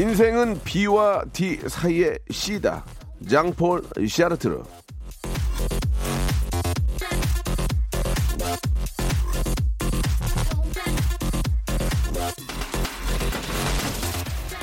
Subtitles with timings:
[0.00, 2.86] 인생은 B와 D 사이의 C다
[3.28, 4.62] 장폴 샤르트르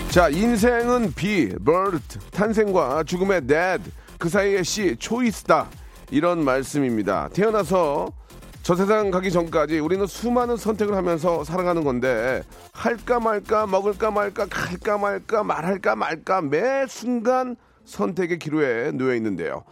[0.10, 5.68] 자, 인생은 비, birth, 탄생과 죽음의 dead, 그 사이의 씨, 초이스다.
[6.10, 7.30] 이런 말씀입니다.
[7.32, 8.08] 태어나서
[8.68, 12.44] 저 세상 가기 전까지 우리는 수많은 선택을 하면서 살아가는 건데,
[12.74, 19.64] 할까 말까, 먹을까 말까, 갈까 말까, 말할까 말까, 매 순간 선택의 기로에 놓여 있는데요.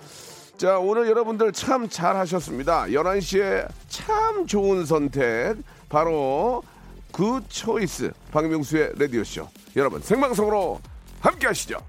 [0.55, 2.85] 자, 오늘 여러분들 참 잘하셨습니다.
[2.85, 5.57] 11시에 참 좋은 선택.
[5.89, 6.63] 바로
[7.11, 10.79] 그 초이스 박명수의 라디오쇼 여러분 생방송으로
[11.19, 11.79] 함께 하시죠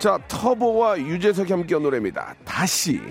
[0.00, 2.34] 자 터보와 유재석이 함께한 노래입니다.
[2.42, 3.02] 다시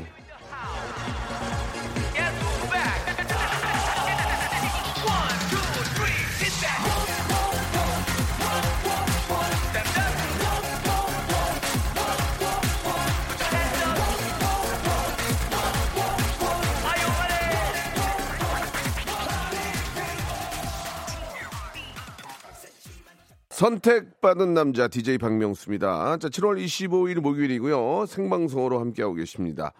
[23.59, 26.15] 선택받은 남자 DJ 박명수입니다.
[26.19, 28.05] 자, 7월 25일 목요일이고요.
[28.05, 29.73] 생방송으로 함께하고 계십니다.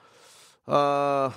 [0.66, 1.31] 아,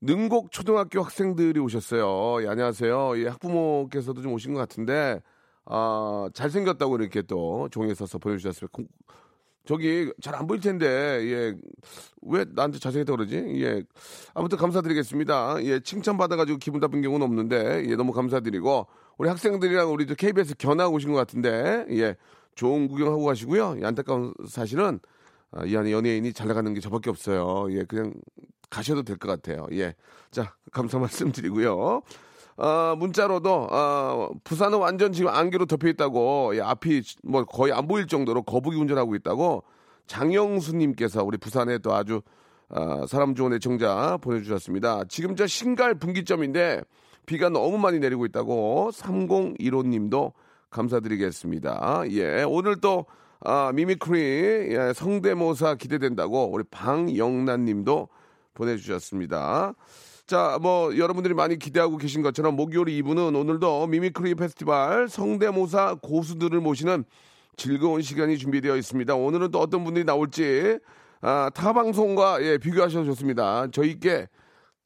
[0.00, 2.42] 능곡 초등학교 학생들이 오셨어요.
[2.42, 3.20] 예, 안녕하세요.
[3.20, 5.22] 예, 학부모께서도 좀 오신 것 같은데,
[5.66, 8.66] 아, 잘생겼다고 이렇게 또 종이에 써서 보내주셨어요.
[8.72, 8.82] 고-
[9.66, 11.54] 저기 잘 안 보일 텐데, 예,
[12.22, 13.36] 왜 나한테 잘생겼다고 그러지?
[13.62, 13.84] 예,
[14.34, 15.62] 아무튼 감사드리겠습니다.
[15.62, 20.14] 예, 칭찬 받아 가지고 기분 나쁜 경우는 없는데, 예, 너무 감사드리고, 우리 학생들이랑 우리 저
[20.14, 22.16] KBS 견학 오신 것 같은데, 예,
[22.54, 23.76] 좋은 구경하고 가시고요.
[23.80, 25.00] 이 안타까운 사실은,
[25.52, 27.66] 아, 이 안에 연예인이 잘 나가는 게 저밖에 없어요.
[27.70, 28.12] 예, 그냥
[28.68, 29.66] 가셔도 될 것 같아요.
[29.72, 29.94] 예.
[30.30, 32.02] 자, 감사 말씀드리고요.
[32.58, 38.06] 아, 문자로도, 아, 부산은 완전 지금 안개로 덮여 있다고, 예, 앞이 뭐 거의 안 보일
[38.06, 39.64] 정도로 거북이 운전하고 있다고,
[40.06, 42.20] 장영수님께서 우리 부산에 또 아주,
[42.68, 45.04] 아, 사람 좋은 애청자 보내주셨습니다.
[45.08, 46.82] 지금 저 신갈 분기점인데,
[47.26, 50.32] 비가 너무 많이 내리고 있다고, 3015님도
[50.70, 52.04] 감사드리겠습니다.
[52.10, 53.06] 예, 오늘 또,
[53.40, 54.20] 아, mimicry,
[54.70, 58.08] 예, 성대모사 기대된다고, 우리 방영란님도
[58.54, 59.74] 보내주셨습니다.
[60.26, 67.04] 자, 뭐 여러분들이 많이 기대하고 계신 것처럼 목요일 2부는 오늘도 mimicry 페스티벌 성대모사 고수들을 모시는
[67.56, 69.14] 즐거운 시간이 준비되어 있습니다.
[69.14, 70.80] 오늘은 또 어떤 분들이 나올지
[71.20, 73.68] 아, 타 방송과 예, 비교하셔도 좋습니다.
[73.70, 74.26] 저희께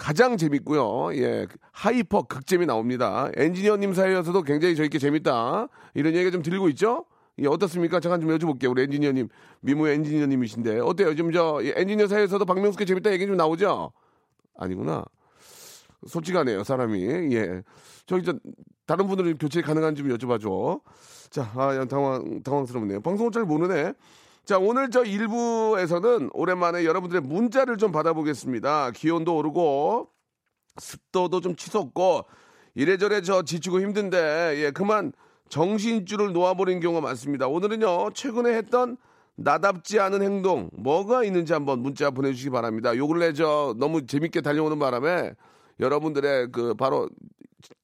[0.00, 1.14] 가장 재밌고요.
[1.16, 3.30] 예, hyper 극재미 나옵니다.
[3.36, 5.68] 엔지니어님 사이에서도 굉장히 저희께 재밌다.
[5.92, 7.04] 이런 얘기가 좀 들리고 있죠?
[7.38, 8.00] 예, 어떻습니까?
[8.00, 8.70] 잠깐 좀 여쭤볼게요.
[8.70, 9.28] 우리 엔지니어님,
[9.60, 11.08] 미모 엔지니어님이신데 어때요?
[11.08, 13.92] 요즘 저 예, 엔지니어 사이에서도 박명수께 재밌다 얘기 좀 나오죠?
[14.56, 15.04] 아니구나.
[16.06, 17.34] 솔직하네요, 사람이.
[17.34, 17.62] 예.
[18.06, 18.32] 저기, 저,
[18.86, 20.80] 다른 분들은 교체 가능한지 좀 여쭤봐줘.
[21.28, 23.02] 자, 아, 당황, 당황스럽네요.
[23.02, 23.92] 방송을 잘 모르네.
[24.50, 28.90] 자, 오늘 저 1부에서는 오랜만에 여러분들의 문자를 좀 받아보겠습니다.
[28.90, 30.10] 기온도 오르고,
[30.76, 32.24] 습도도 좀 치솟고,
[32.74, 35.12] 이래저래 저 지치고 힘든데, 예, 그만
[35.50, 37.46] 정신줄을 놓아버린 경우가 많습니다.
[37.46, 38.96] 오늘은요, 최근에 했던
[39.36, 42.96] 나답지 않은 행동, 뭐가 있는지 한번 문자 보내주시기 바랍니다.
[42.96, 45.32] 요 근래 저 너무 재밌게 달려오는 바람에
[45.78, 47.08] 여러분들의 그 바로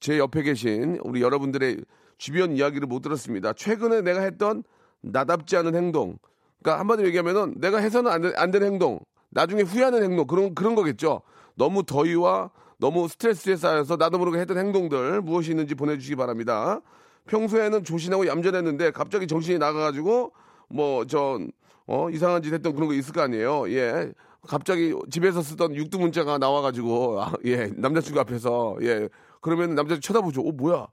[0.00, 1.84] 제 옆에 계신 우리 여러분들의
[2.18, 3.52] 주변 이야기를 못 들었습니다.
[3.52, 4.64] 최근에 내가 했던
[5.00, 6.18] 나답지 않은 행동.
[6.66, 8.98] 그러니까 한마디로 얘기하면은 내가 해서는 안, 되, 안 되는 행동,
[9.30, 11.22] 나중에 후회하는 행동 그런 그런 거겠죠.
[11.54, 16.80] 너무 더위와 너무 스트레스에 쌓여서 나도 모르게 했던 행동들 무엇이 있는지 보내주시기 바랍니다.
[17.28, 20.32] 평소에는 조신하고 얌전했는데 갑자기 정신이 나가가지고
[20.68, 21.38] 뭐저
[21.86, 23.70] 어, 이상한 짓 했던 그런 거 있을 거 아니에요.
[23.70, 24.12] 예.
[24.48, 29.08] 갑자기 집에서 쓰던 육두 문자가 나와가지고 아, 예 남자친구 앞에서 예
[29.40, 30.40] 그러면 남자 쳐다보죠.
[30.42, 30.88] 어 뭐야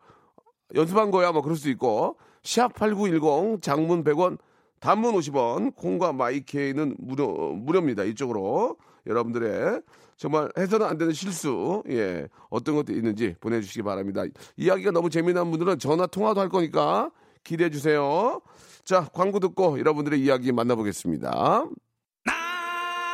[0.75, 4.37] 연습한 거야 뭐 그럴 수 있고 샵8910 장문 100원
[4.83, 8.03] 단문 50원 콩과 마이케이는 무료 무료입니다.
[8.03, 8.75] 이쪽으로
[9.07, 9.81] 여러분들의
[10.17, 14.23] 정말 해서는 안 되는 실수 예 어떤 것도 있는지 보내주시기 바랍니다.
[14.57, 17.11] 이야기가 너무 재미난 분들은 전화 통화도 할 거니까
[17.45, 18.41] 기대해 주세요.
[18.83, 21.63] 자 광고 듣고 여러분들의 이야기 만나보겠습니다.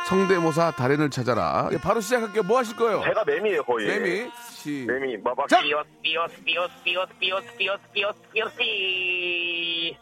[0.08, 1.68] 성대모사 달인을 찾아라.
[1.70, 2.42] 예, 바로 시작할게요.
[2.42, 3.00] 뭐 하실 거예요?
[3.04, 3.86] 제가 매미예요 거의.
[3.86, 4.86] 매미 시.
[4.88, 5.62] 매미 마박 자!
[5.62, 9.96] 삐어스 삐어스 삐어스 삐어스 삐어스 삐어스 삐어스 삐어스 삐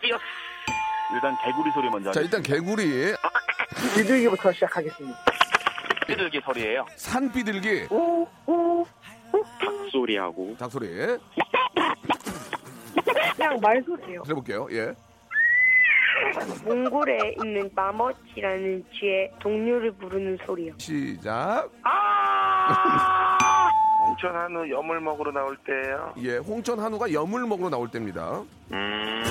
[0.00, 0.24] 삐어스
[1.14, 2.20] 일단 개구리 소리 먼저 자, 하겠습니다.
[2.20, 3.14] 일단 개구리,
[3.96, 5.18] 비둘기부터 시작하겠습니다.
[6.06, 6.86] 삐들기 소리예요.
[6.96, 7.88] 산 비둘기,
[9.92, 10.88] 소리하고 닭소리.
[13.36, 14.22] 그냥 말소리예요.
[14.22, 14.68] 들어볼게요.
[14.72, 14.94] 예.
[16.64, 20.74] 몽골에 있는 마머치라는 쥐의 동료를 부르는 소리요.
[20.78, 21.68] 시작.
[24.12, 28.42] 홍천 한우 염을 먹으러 나올 때예요 예, 홍천 한우가 염을 먹으러 나올 때입니다.
[28.72, 29.22] 음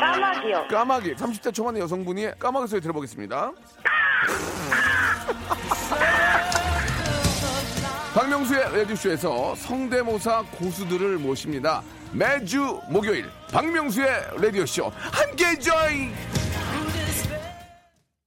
[0.00, 0.68] 까마귀요.
[0.68, 3.52] 까마귀, 30대 초반의 여성분이 까마귀 소리 들어보겠습니다.
[8.14, 11.82] 박명수의 라디오쇼에서 성대모사 고수들을 모십니다.
[12.12, 14.06] 매주 목요일 박명수의
[14.40, 16.14] 라디오쇼 함께 join!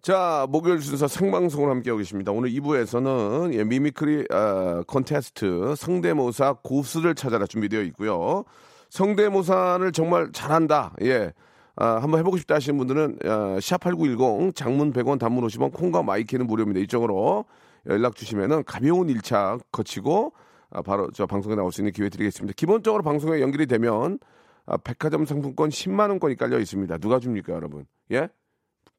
[0.00, 2.30] 자, 목요일 순서 생방송을 함께하고 계십니다.
[2.30, 8.44] 오늘 2부에서는 예, mimicry 아, 컨테스트 성대모사 고수를 찾아라 준비되어 있고요.
[8.90, 10.94] 성대모사를 정말 잘한다.
[11.02, 11.32] 예.
[11.74, 16.80] 아, 한번 해보고 싶다 하시는 분들은 아, 샵8910 장문 100원 단문 50원 콩과 마이키는 무료입니다.
[16.80, 17.44] 이쪽으로
[17.88, 20.32] 연락 주시면은 가벼운 1차 거치고
[20.70, 22.54] 아, 바로 저 방송에 나올 수 있는 기회 드리겠습니다.
[22.56, 24.20] 기본적으로 방송에 연결이 되면
[24.64, 26.98] 아, 백화점 상품권 10만 원권이 깔려 있습니다.
[26.98, 27.84] 누가 줍니까, 여러분?
[28.12, 28.28] 예?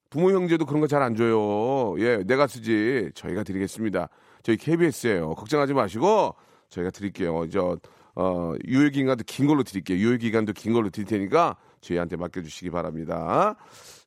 [0.09, 1.95] 부모 형제도 그런 거 잘 안 줘요.
[1.99, 3.11] 예, 내가 쓰지.
[3.13, 4.09] 저희가 드리겠습니다.
[4.43, 5.35] 저희 KBS예요.
[5.35, 6.35] 걱정하지 마시고
[6.69, 7.47] 저희가 드릴게요.
[7.51, 7.77] 저
[8.15, 9.97] 어, 유효 기간도 긴 걸로 드릴게요.
[9.97, 13.55] 유효 기간도 긴 걸로 드릴 테니까 저희한테 맡겨 주시기 바랍니다.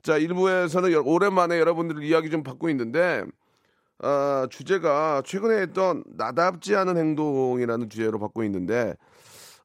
[0.02, 3.24] 자, 1부에서는 오랜만에 여러분들 이야기 좀 받고 있는데
[4.00, 8.94] 아, 주제가 최근에 했던 나답지 않은 행동이라는 주제로 받고 있는데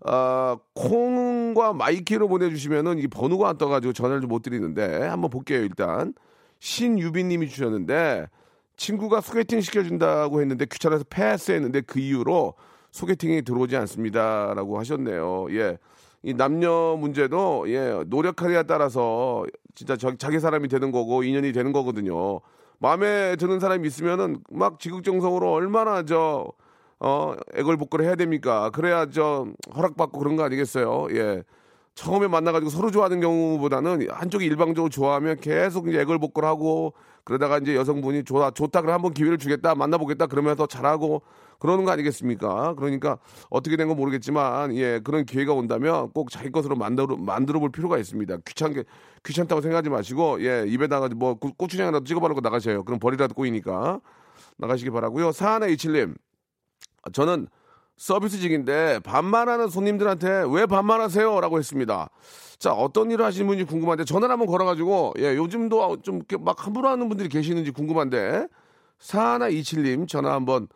[0.05, 6.13] 아, 콩과 마이키로 보내주시면은 이 번호가 안 떠가지고 전화를 좀 못 드리는데 한번 볼게요 일단
[6.59, 8.27] 신유빈님이 주셨는데
[8.75, 12.53] 친구가 소개팅 시켜준다고 했는데 귀찮아서 패스했는데 그 이후로
[12.91, 15.47] 소개팅이 들어오지 않습니다라고 하셨네요.
[15.51, 15.77] 예.
[16.23, 19.45] 이 남녀 문제도 예 노력하냐에 따라서
[19.75, 22.41] 진짜 저, 자기 사람이 되는 거고 인연이 되는 거거든요.
[22.79, 26.51] 마음에 드는 사람이 있으면은 막 지극정성으로 얼마나 저
[26.99, 28.71] 어, 애걸복걸 해야 됩니까?
[28.71, 31.07] 그래야 저 허락받고 그런 거 아니겠어요?
[31.11, 31.43] 예.
[31.97, 38.51] 처음에 만나가지고 서로 좋아하는 경우보다는 한쪽이 일방적으로 좋아하면 계속 이제 애걸복걸하고 그러다가 이제 여성분이 좋아,
[38.51, 41.23] 좋다, 그래 한번 기회를 주겠다, 만나보겠다, 그러면서 잘하고
[41.59, 42.75] 그러는 거 아니겠습니까?
[42.75, 43.17] 그러니까
[43.49, 47.97] 어떻게 된 건 모르겠지만, 예, 그런 기회가 온다면 꼭 자기 것으로 만들어, 만들어 볼 필요가
[47.97, 48.37] 있습니다.
[48.45, 48.83] 귀찮게,
[49.25, 52.83] 귀찮다고 생각하지 마시고, 예, 입에다가 뭐 고- 고추장이라도 찍어바르고 나가셔요.
[52.83, 53.99] 그럼 버리라도 꼬이니까.
[54.57, 56.15] 나가시기 바라고요 사하나 이칠님
[57.13, 57.47] 저는
[57.97, 61.41] 서비스직인데 반말하는 손님들한테 왜 반말하세요?
[61.41, 62.09] 라고 했습니다.
[62.59, 67.07] 자, 어떤 일을 하시는 분인지 궁금한데 전화를 한번 걸어가지고, 예, 요즘도 좀 막 함부로 하는
[67.09, 68.47] 분들이 계시는지 궁금한데,
[68.99, 70.67] 사하나 이칠님 전화 한번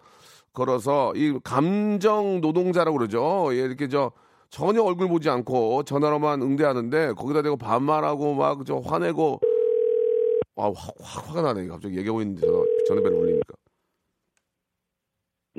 [0.54, 3.50] 걸어서 이 감정 노동자라고 그러죠.
[3.54, 4.12] 예, 이렇게 저
[4.50, 9.40] 전혀 얼굴 보지 않고 전화로만 응대하는데 거기다 대고 반말하고 막 저 화내고,
[10.58, 11.68] 아, 확, 확 화가 나네.
[11.68, 13.41] 갑자기 얘기하고 있는데 전화, 전화벨 울리니까.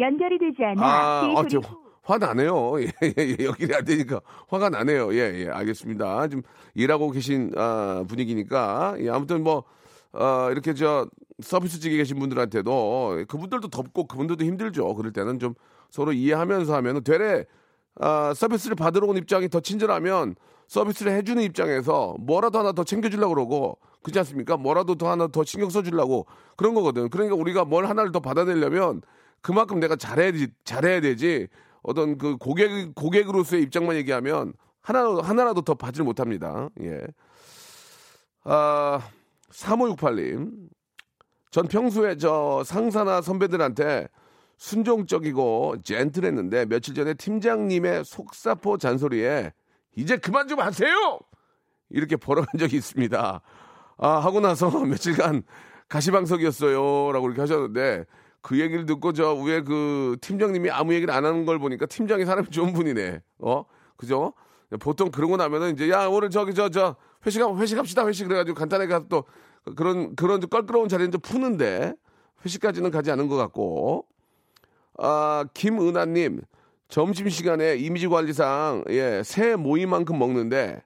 [0.02, 2.80] 연결이 되지 않아 아, 그 아, 저 화 나네요.
[2.82, 5.14] 예, 예, 예, 연결이 안 되니까 화가 나네요.
[5.14, 6.28] 예, 예, 알겠습니다.
[6.28, 6.42] 좀
[6.74, 9.64] 일하고 계신 아, 분위기니까 예, 아무튼 뭐
[10.12, 11.08] 어, 이렇게 저
[11.40, 14.94] 서비스직에 계신 분들한테도 그분들도 덥고 그분들도 힘들죠.
[14.94, 15.54] 그럴 때는 좀
[15.90, 17.46] 서로 이해하면서 하면은 되레
[18.00, 20.34] 아, 서비스를 받으러 온 입장이 더 친절하면
[20.66, 24.56] 서비스를 해주는 입장에서 뭐라도 하나 더 챙겨주려고 그러고 그렇지 않습니까?
[24.56, 27.10] 뭐라도 더 하나 더 신경 써주려고 그런 거거든.
[27.10, 29.02] 그러니까 우리가 뭘 하나를 더 받아내려면
[29.42, 31.48] 그만큼 내가 잘해야, 지- 잘해야 되지
[31.82, 36.68] 어떤 그 고객, 고객으로서의 입장만 얘기하면 하나, 하나라도 더 받질 못합니다.
[36.80, 37.00] 예.
[38.44, 39.00] 아,
[39.50, 40.50] 3568님.
[41.50, 44.08] 전 평소에 저 상사나 선배들한테
[44.56, 49.52] 순종적이고 젠틀했는데 며칠 전에 팀장님의 속사포 잔소리에
[49.96, 51.18] 이제 그만 좀 하세요!
[51.90, 53.40] 이렇게 벌어간 적이 있습니다.
[53.98, 55.42] 아, 하고 나서 며칠간
[55.88, 57.12] 가시방석이었어요.
[57.12, 58.06] 라고 이렇게 하셨는데
[58.42, 62.50] 그 얘기를 듣고 저 위에 그 팀장님이 아무 얘기를 안 하는 걸 보니까 팀장이 사람이
[62.50, 63.22] 좋은 분이네.
[63.38, 63.64] 어?
[63.96, 64.34] 그죠?
[64.80, 68.06] 보통 그러고 나면은 이제 야, 오늘 저기 저, 저 회식, 회식합시다.
[68.06, 69.24] 회식 그래가지고 간단하게 또
[69.76, 71.94] 그런, 그런 좀 껄끄러운 자리는 좀 푸는데
[72.44, 74.06] 회식까지는 가지 않은 것 같고
[74.98, 76.42] 아, 김은하님,
[76.88, 80.82] 점심시간에 이미지 관리상, 예, 새 모이만큼 먹는데,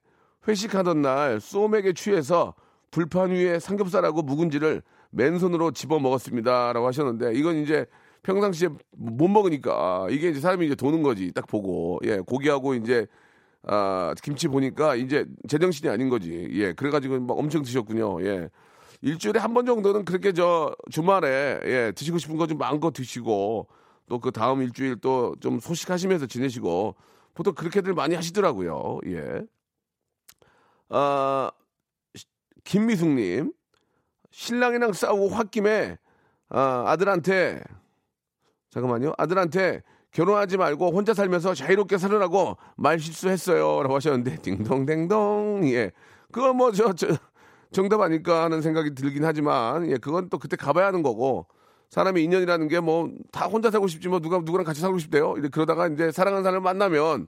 [0.46, 2.54] 회식하던 날 쏘맥에 취해서
[2.92, 4.82] 불판 위에 삼겹살하고 묵은지를
[5.16, 7.86] 맨손으로 집어 먹었습니다라고 하셨는데 이건 이제
[8.22, 11.32] 평상시에 못 먹으니까 이게 이제 사람이 이제 도는 거지.
[11.32, 11.98] 딱 보고.
[12.04, 13.06] 예 고기하고 이제
[13.62, 16.48] 아 김치 보니까 이제 제정신이 아닌 거지.
[16.52, 18.22] 예 그래가지고 막 엄청 드셨군요.
[18.26, 18.48] 예.
[19.02, 23.68] 일주일에 한 번 정도는 그렇게 저 주말에 예 드시고 싶은 거 좀 마음껏 드시고
[24.08, 26.94] 또 그 다음 일주일 또 좀 소식하시면서 지내시고
[27.34, 29.00] 보통 그렇게들 많이 하시더라고요.
[29.06, 29.42] 예.
[30.88, 31.50] 아
[32.64, 33.52] 김미숙님
[34.40, 35.96] 신랑이랑 싸우고 홧김에
[36.50, 37.62] 아, 아들한테
[38.70, 39.14] 잠깐만요.
[39.16, 45.62] 아들한테 결혼하지 말고 혼자 살면서 자유롭게 살으라고 말 실수했어요라고 하셨는데 딩동댕동.
[45.70, 45.90] 예.
[46.30, 47.06] 그거 뭐저 저
[47.72, 51.46] 정답 아닐까 하는 생각이 들긴 하지만 예 그건 또 그때 가봐야 하는 거고
[51.88, 55.36] 사람의 인연이라는 게 뭐 다 혼자 살고 싶지 뭐 누가 누구랑 같이 살고 싶대요?
[55.38, 57.26] 이제 그러다가 이제 사랑하는 사람을 만나면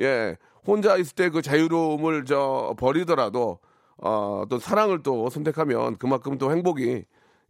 [0.00, 0.36] 예
[0.66, 3.60] 혼자 있을 때 그 자유로움을 저 버리더라도
[4.02, 7.04] 어, 또 사랑을 또 선택하면 그만큼 또 행복이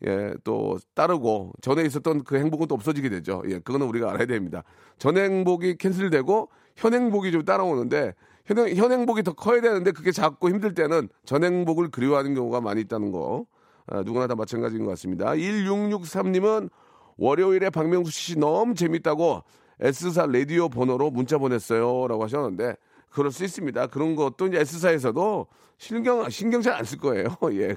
[0.07, 3.43] 예, 또 따르고 전에 있었던 그 행복은 또 없어지게 되죠.
[3.49, 4.63] 예, 그거는 우리가 알아야 됩니다.
[4.99, 8.15] 전 행복이 캔슬되고 현 행복이 좀 따라오는데
[8.47, 12.61] 현, 행- 현 행복이 더 커야 되는데 그게 작고 힘들 때는 전 행복을 그리워하는 경우가
[12.63, 13.45] 많이 있다는 거
[13.87, 15.33] 아, 누구나 다 마찬가지인 것 같습니다.
[15.33, 16.71] 1663님은
[17.19, 19.43] 월요일에 박명수 씨 너무 재밌다고
[19.81, 22.07] S사 라디오 번호로 문자 보냈어요.
[22.09, 22.77] 라고 하셨는데
[23.11, 23.87] 그럴 수 있습니다.
[23.89, 25.47] 그런 것도 이제 S사에서도
[25.79, 27.27] 신경, 신경 잘 안 쓸 거예요.
[27.53, 27.77] 예.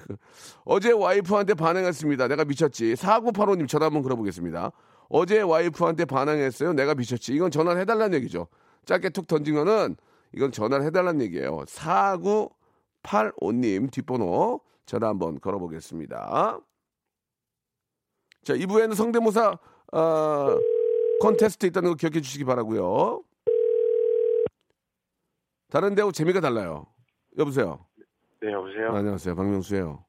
[0.66, 2.28] 어제 와이프한테 반응했습니다.
[2.28, 2.94] 내가 미쳤지.
[2.94, 4.72] 4985님 전화 한번 걸어보겠습니다.
[5.10, 6.74] 어제 와이프한테 반응했어요.
[6.74, 7.34] 내가 미쳤지.
[7.34, 8.48] 이건 전화를 해달라는 얘기죠.
[8.86, 9.96] 짧게 툭 던진 거는
[10.34, 11.64] 이건 전화를 해달라는 얘기예요.
[13.04, 16.60] 4985님 뒷번호 전화 한번 걸어보겠습니다.
[18.44, 19.58] 자, 2부에는 성대모사,
[19.94, 20.58] 어,
[21.22, 23.22] 콘테스트 있다는 거 기억해 주시기 바라고요
[25.74, 26.86] 다른 데하고 재미가 달라요.
[27.40, 27.84] 여보세요.
[28.44, 28.92] 네, 여보세요?
[28.94, 29.36] 아, 안녕하세요.
[29.36, 30.06] 박명수예요.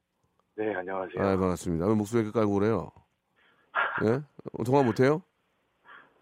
[0.57, 1.19] 네, 안녕하세요.
[1.19, 1.87] 아, 반갑습니다.
[1.87, 2.91] 왜 목소리 이렇게 깔고 그래요?
[4.03, 4.21] 예?
[4.53, 5.23] 어, 통화 못해요?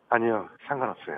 [0.07, 1.17] 아니요, 상관없어요.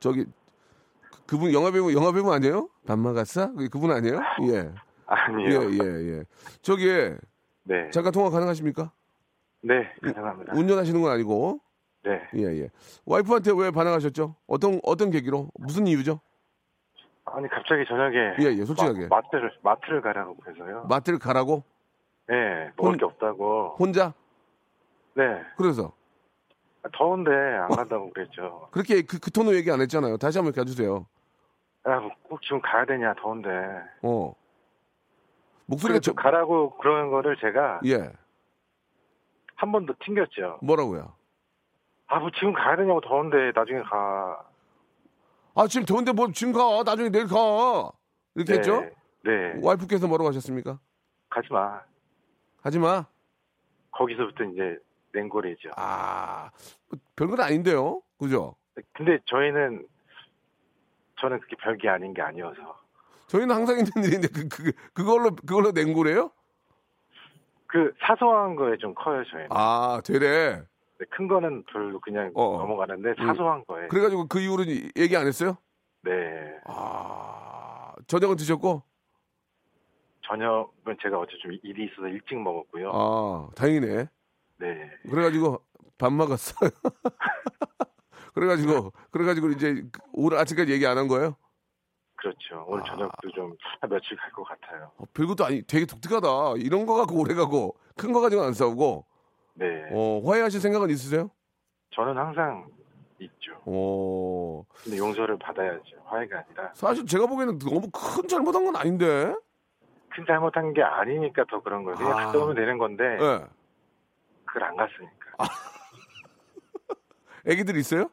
[0.00, 2.68] 저기 그- 그분 영화 배우 영화 배우 아니에요?
[2.88, 3.52] 반마가사?
[3.52, 4.16] 그- 그분 아니에요?
[4.52, 4.74] 예.
[5.06, 5.70] 아니요.
[5.70, 6.24] 예, 예, 예.
[6.62, 6.86] 저기
[7.62, 7.90] 네.
[7.90, 8.90] 잠깐 통화 가능하십니까?
[9.62, 10.52] 네, 가능합니다.
[10.54, 11.60] 운전하시는 건 아니고.
[12.02, 12.22] 네.
[12.34, 12.70] 예, 예.
[13.04, 14.34] 와이프한테 왜 반항하셨죠?
[14.48, 15.48] 어떤 어떤 계기로?
[15.60, 16.20] 무슨 이유죠?
[17.32, 18.16] 아니, 갑자기 저녁에.
[18.40, 19.08] 예, 예, 솔직하게.
[19.08, 20.86] 마, 마트를, 마트를 가라고 해서요.
[20.88, 21.62] 마트를 가라고?
[22.28, 23.76] 네, 먹을 혼- 게 없다고.
[23.78, 24.12] 혼자?
[25.14, 25.42] 네.
[25.56, 25.92] 그래서
[26.92, 28.68] 더운데 안 간다고 그랬죠.
[28.70, 30.16] 그렇게 그, 그 톤으로 얘기 안 했잖아요.
[30.16, 31.06] 다시 한번 가주세요.
[31.88, 33.48] 야, 뭐꼭 지금 가야 되냐, 더운데.
[34.02, 34.32] 어.
[35.66, 38.12] 목소리가 저, 가라고 그러는 거를 제가 예.
[39.56, 40.58] 한 번 더 튕겼죠.
[40.62, 41.12] 뭐라고요?
[42.06, 44.44] 아, 뭐 지금 가야 되냐고 더운데 나중에 가.
[45.54, 46.82] 아, 지금 더운데 뭐 지금 가.
[46.84, 47.90] 나중에 내일 가.
[48.34, 48.58] 이렇게 네.
[48.58, 48.82] 했죠?
[49.24, 49.54] 네.
[49.62, 50.78] 와이프께서 뭐라고 하셨습니까?
[51.28, 51.80] 가지 마.
[52.62, 53.06] 하지 마.
[53.92, 54.78] 거기서부터 이제
[55.12, 55.70] 냉골이죠.
[55.76, 56.50] 아,
[57.16, 58.02] 별건 아닌데요.
[58.18, 58.54] 그죠?
[58.92, 59.86] 근데 저희는
[61.20, 62.78] 저는 그게 별게 아닌 게 아니어서
[63.26, 66.30] 저희는 항상 있는 일인데 그, 그 그걸로 그걸로 냉고래요?
[67.66, 69.48] 그 사소한 거에 좀 커요 저희는.
[69.50, 70.62] 아, 되래.
[71.00, 72.58] 네, 큰 거는 별로 그냥 어.
[72.58, 73.26] 넘어가는데 음.
[73.26, 73.88] 사소한 거에.
[73.88, 75.56] 그래가지고 그 이후로 는 얘기 안 했어요?
[76.02, 76.12] 네.
[76.66, 78.82] 아, 저녁은 드셨고?
[80.26, 82.90] 저녁은 제가 어제 좀 일이 있어서 일찍 먹었고요.
[82.92, 84.06] 아, 다행이네.
[84.58, 84.90] 네.
[85.10, 85.64] 그래가지고
[85.96, 86.70] 밥 먹었어요.
[88.34, 91.34] 그래가지고 그래가지고 이제 오늘 아침까지 얘기 안 한 거예요?
[92.16, 92.64] 그렇죠.
[92.68, 92.84] 오늘 아.
[92.84, 93.56] 저녁도 좀한
[93.88, 94.92] 며칠 갈 것 같아요.
[94.98, 96.28] 어, 별것도 아니 되게 독특하다.
[96.58, 99.06] 이런 거 갖고 오래 가고 큰 거 가지고 안 싸우고
[99.60, 99.84] 네.
[99.92, 101.30] 어, 화해하실 생각은 있으세요?
[101.90, 102.66] 저는 항상
[103.18, 103.52] 있죠.
[103.66, 105.96] 어, 근데 용서를 받아야죠.
[106.06, 109.34] 화해가 아니라 사실 제가 보기에는 너무 큰 잘못한 건 아닌데.
[110.08, 111.98] 큰 잘못한 게 아니니까 더 그런 거예요.
[111.98, 112.26] 그냥 아.
[112.26, 113.46] 갔다 오면 되는 건데 예.
[114.46, 115.36] 그걸 안 갔으니까.
[117.46, 118.10] 애기들 있어요?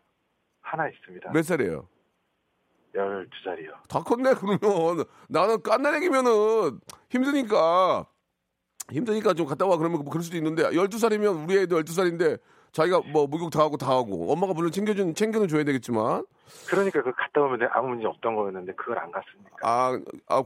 [0.62, 1.32] 하나 있습니다.
[1.32, 1.88] 몇 살이에요?
[2.94, 3.88] 12살이요.
[3.88, 8.06] 다 컸네 그러면 나는 깐난 애기면은 힘드니까
[8.92, 12.40] 힘드니까 좀 갔다 와 그러면 뭐 그럴 수도 있는데 12살이면 우리 애도 12살인데
[12.72, 16.26] 자기가 뭐 목욕 다 하고 다 하고 엄마가 물론 챙겨준 챙겨는 줘야 되겠지만
[16.70, 19.58] 그러니까 그 갔다 오면 아무 문제 없던 거였는데 그걸 안 갔으니까.
[19.62, 20.44] 아, 아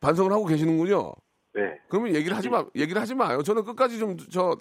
[0.00, 1.12] 반성을 하고 계시는군요.
[1.54, 1.78] 네.
[1.88, 3.42] 그러면 얘기를 하지 마 얘기를 하지 마요.
[3.42, 4.56] 저는 끝까지 좀 저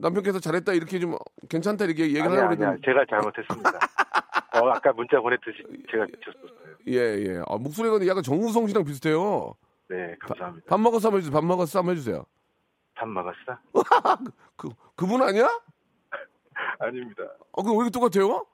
[0.00, 1.16] 남편께서 잘했다 이렇게 좀
[1.48, 2.52] 괜찮다 이렇게 얘기를 하려고.
[2.52, 3.70] 했는데 제가 잘못했습니다.
[4.54, 6.76] 어, 아까 문자 보냈듯이 제가 미쳤었어요.
[6.88, 7.42] 예 예.
[7.46, 9.54] 아, 목소리가 약간 정우성 씨랑 비슷해요.
[9.88, 10.66] 네, 감사합니다.
[10.68, 11.32] 밥 먹었어 한번 해주세요.
[11.32, 12.24] 밥 먹었어 한번 해주세요.
[13.00, 13.58] 밥 먹었어?
[14.56, 15.48] 그 그분 아니야?
[16.80, 17.22] 아닙니다.
[17.56, 18.44] 아 그럼 왜 이렇게 똑같아요?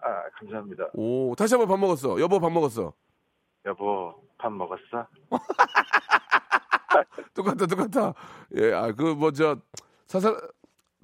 [0.00, 0.84] 아, 감사합니다.
[0.94, 2.20] 오, 다시 한번 밥 먹었어.
[2.20, 2.92] 여보 밥 먹었어.
[3.66, 5.08] 여보, 밥 먹었어?
[7.34, 8.14] 똑같다, 똑같아.
[8.56, 9.56] 예, 아, 그, 뭐, 저,
[10.06, 10.36] 사실,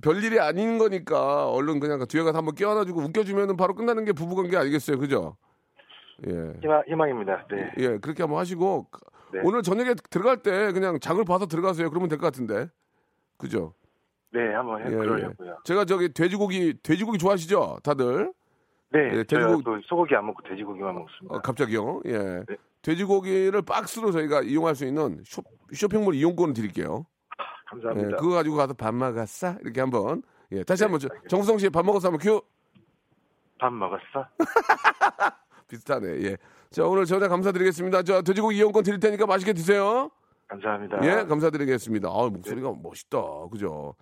[0.02, 4.56] 별일이 아닌 거니까, 얼른 그냥 그 뒤에 가서 한번 껴안아주고 웃겨주면은 바로 끝나는 게 부부관계
[4.56, 4.98] 아니겠어요?
[5.00, 5.36] 그죠?
[6.28, 6.54] 예.
[6.62, 7.46] 희망, 희망입니다.
[7.50, 7.72] 네.
[7.78, 8.86] 예, 그렇게 한번 하시고,
[9.32, 9.40] 네.
[9.42, 11.90] 오늘 저녁에 들어갈 때 그냥 장을 봐서 들어가세요.
[11.90, 12.68] 그러면 될 것 같은데.
[13.38, 13.74] 그죠?
[14.32, 15.58] 네, 한번 해, 예, 그러려고요.
[15.64, 17.78] 제가 저기 돼지고기, 돼지고기 좋아하시죠?
[17.84, 18.32] 다들?
[18.90, 21.36] 네, 예, 돼지고기- 또 소고기 안 먹고 돼지고기만 먹습니다.
[21.36, 22.00] 어, 갑자기요.
[22.06, 22.18] 예.
[22.18, 22.56] 네.
[22.82, 27.06] 돼지고기를 박스로 저희가 이용할 수 있는 쇼, 쇼핑몰 이용권을 드릴게요.
[27.06, 28.16] 예, 감사합니다.
[28.18, 29.56] 그거 가지고 가서 밥 먹었어?
[29.62, 30.22] 이렇게 한번.
[30.52, 31.08] 예, 다시 네, 한번.
[31.28, 32.08] 정수성 씨 밥 먹었어?
[32.08, 32.42] 한번 큐.
[33.58, 34.26] 밥 먹었어?
[35.68, 36.08] 비슷하네.
[36.24, 36.36] 예.
[36.70, 38.02] 자, 오늘 전화 감사드리겠습니다.
[38.02, 40.10] 저 돼지고기 이용권 드릴 테니까 맛있게 드세요.
[40.54, 40.98] 감사합니다.
[41.04, 42.08] 예, 감사드리겠습니다.
[42.08, 43.18] 아, 목소리가 멋있다.
[43.50, 43.94] 그죠?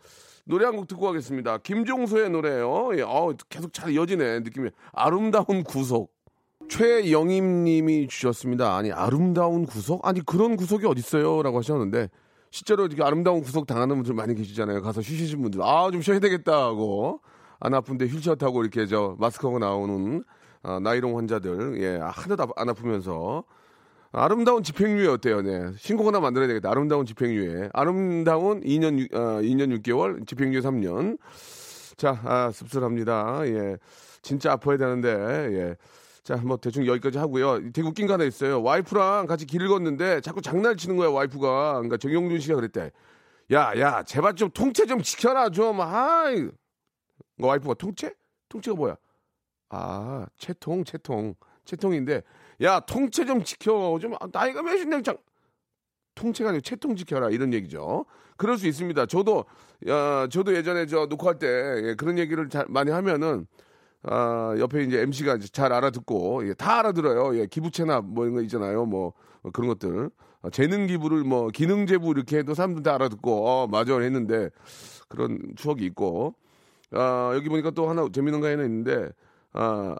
[0.45, 1.59] 노래 한 곡 듣고 가겠습니다.
[1.59, 2.91] 김종소의 노래예요.
[2.99, 4.41] 예, 아, 계속 잘 이어지네.
[4.41, 6.13] 느낌이 아름다운 구속.
[6.69, 8.77] 최영임 님이 주셨습니다.
[8.77, 10.07] 아니, 아름다운 구속?
[10.07, 11.43] 아니, 그런 구속이 어딨어요?
[11.43, 12.09] 라고 하셨는데,
[12.51, 14.83] 실제로 이렇게 아름다운 구속 당하는 분들 많이 계시잖아요.
[14.83, 15.63] 가서 쉬시는 분들.
[15.63, 17.21] 아, 좀 쉬어야 되겠다 하고,
[17.61, 20.25] 안 아픈데 휠체어 타고 이렇게 저 마스크하고 나오는
[20.63, 21.81] 아, 나이롱 환자들.
[21.83, 23.45] 예, 하나도 안 아프면서.
[24.15, 25.41] 아름다운 집행유예 어때요?
[25.41, 25.73] 네.
[25.79, 26.71] 신곡 하나 만들어야 되겠다.
[26.71, 27.71] 아름다운 집행유예.
[27.73, 31.17] 아름다운 2년, 유- 어, 2년 6개월, 집행유예 3년.
[31.97, 33.41] 자, 아, 씁쓸합니다.
[33.47, 33.79] 예.
[34.21, 35.77] 진짜 아파야 되는데, 예.
[36.25, 37.73] 자, 뭐 대충 여기까지 하고요.
[37.73, 38.63] 되게 웃긴 거 하나 있어요.
[38.63, 41.73] 와이프랑 같이 길을 걷는데 자꾸 장난을 치는 거야, 와이프가.
[41.75, 42.93] 그러니까 정영준 씨가 그랬대.
[43.53, 45.81] 야, 야, 제발 좀 통째 좀 지켜라, 좀.
[45.81, 46.43] 아이.
[46.43, 46.51] 그
[47.39, 48.15] 와이프가 통째?
[48.51, 48.97] 통째가 뭐야?
[49.71, 51.35] 아, 채통, 채통.
[51.65, 52.23] 채통인데,
[52.63, 53.99] 야, 통째 좀 지켜.
[54.01, 55.17] 좀, 아, 나이가 몇인데, 장,
[56.15, 57.31] 통째가 아니고 채통 지켜라.
[57.31, 58.05] 이런 얘기죠.
[58.37, 59.07] 그럴 수 있습니다.
[59.07, 59.45] 저도,
[59.89, 63.47] 야, 저도 예전에 저 녹화할 때 예, 그런 얘기를 잘 많이 하면은,
[64.05, 67.39] 아, 옆에 이제 MC가 잘 알아듣고, 예, 다 알아들어요.
[67.39, 68.85] 예, 기부채납 뭐 이런 거 있잖아요.
[68.87, 70.11] 뭐, 뭐 그런 것들.
[70.43, 73.99] 어, 재능 기부를 뭐, 기능 제부 이렇게 해도 사람들 다 알아듣고, 어, 맞아.
[73.99, 74.51] 했는데,
[75.09, 76.35] 그런 추억이 있고,
[76.93, 79.09] 아, 여기 보니까 또 하나 재밌는 거 하나 있는데,
[79.53, 79.97] 아,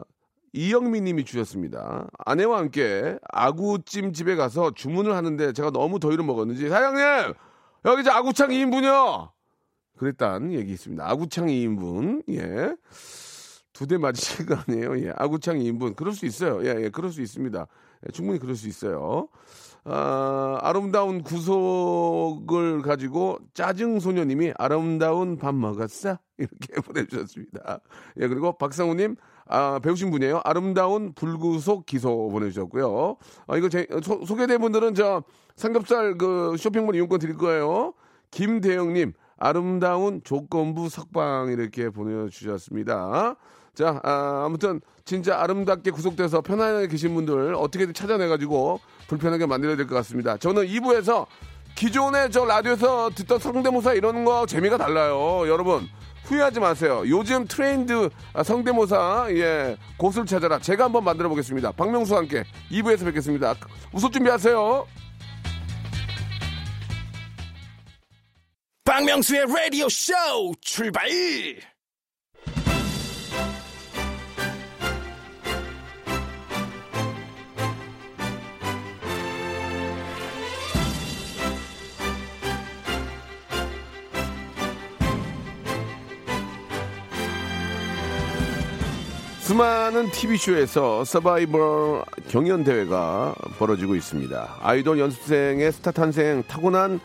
[0.53, 2.09] 이영민 님이 주셨습니다.
[2.27, 7.35] 아내와 함께 아구찜 집에 가서 주문을 하는데 제가 너무 더위를 먹었는지, 사장님!
[7.87, 9.31] 여기 이제 아구창 2인분이요!
[9.99, 11.09] 그랬단 얘기 있습니다.
[11.09, 12.77] 아구창 2인분, 예.
[13.73, 14.99] 두 대 맞으신 거 아니에요?
[15.07, 15.13] 예.
[15.17, 15.97] 아구창 2인분.
[15.97, 16.65] 그럴 수 있어요.
[16.65, 16.89] 예, 예.
[16.91, 17.67] 그럴 수 있습니다.
[18.07, 19.29] 예, 충분히 그럴 수 있어요.
[19.85, 26.19] 아, 아름다운 구속을 가지고 짜증 소녀님이 아름다운 밥 먹었어?
[26.39, 27.81] 이렇게 보내주셨습니다.
[28.21, 29.17] 예, 그리고 박상우님,
[29.49, 30.41] 아, 배우신 분이에요.
[30.45, 33.17] 아름다운 불구속 기소 보내주셨고요.
[33.47, 35.23] 아, 이거 제, 소, 소개된 분들은 저
[35.57, 37.93] 삼겹살 그 쇼핑몰 이용권 드릴 거예요.
[38.31, 43.37] 김대영님, 아름다운 조건부 석방 이렇게 보내주셨습니다.
[43.75, 49.95] 자, 아, 아무튼 진짜 아름답게 구속돼서 편안하게 계신 분들 어떻게든 찾아내가지고 불편하게 만들어야 될 것
[49.97, 50.37] 같습니다.
[50.37, 51.27] 저는 2부에서
[51.75, 55.49] 기존에 저 라디오에서 듣던 성대모사 이런 거 재미가 달라요.
[55.49, 55.89] 여러분
[56.33, 57.03] 후회하지 마세요.
[57.07, 60.59] 요즘 트렌드 아, 성대모사 예 곳을 찾아라.
[60.59, 61.73] 제가 한번 만들어 보겠습니다.
[61.73, 63.55] 박명수와 함께 2부에서 뵙겠습니다.
[63.93, 64.87] 웃을 준비하세요.
[68.85, 70.13] 박명수의 라디오 쇼
[70.61, 71.72] 출발!
[89.43, 94.59] 수많은 TV쇼에서 서바이벌 경연대회가 벌어지고 있습니다.
[94.63, 97.01] 아이돌 연습생의 스타 탄생 타고난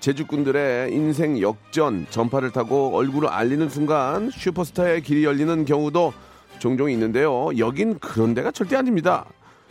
[0.00, 6.14] 제주꾼들의 인생 역전 전파를 타고 얼굴을 알리는 순간 슈퍼스타의 길이 열리는 경우도
[6.60, 7.50] 종종 있는데요.
[7.58, 9.26] 여긴 그런 데가 절대 아닙니다.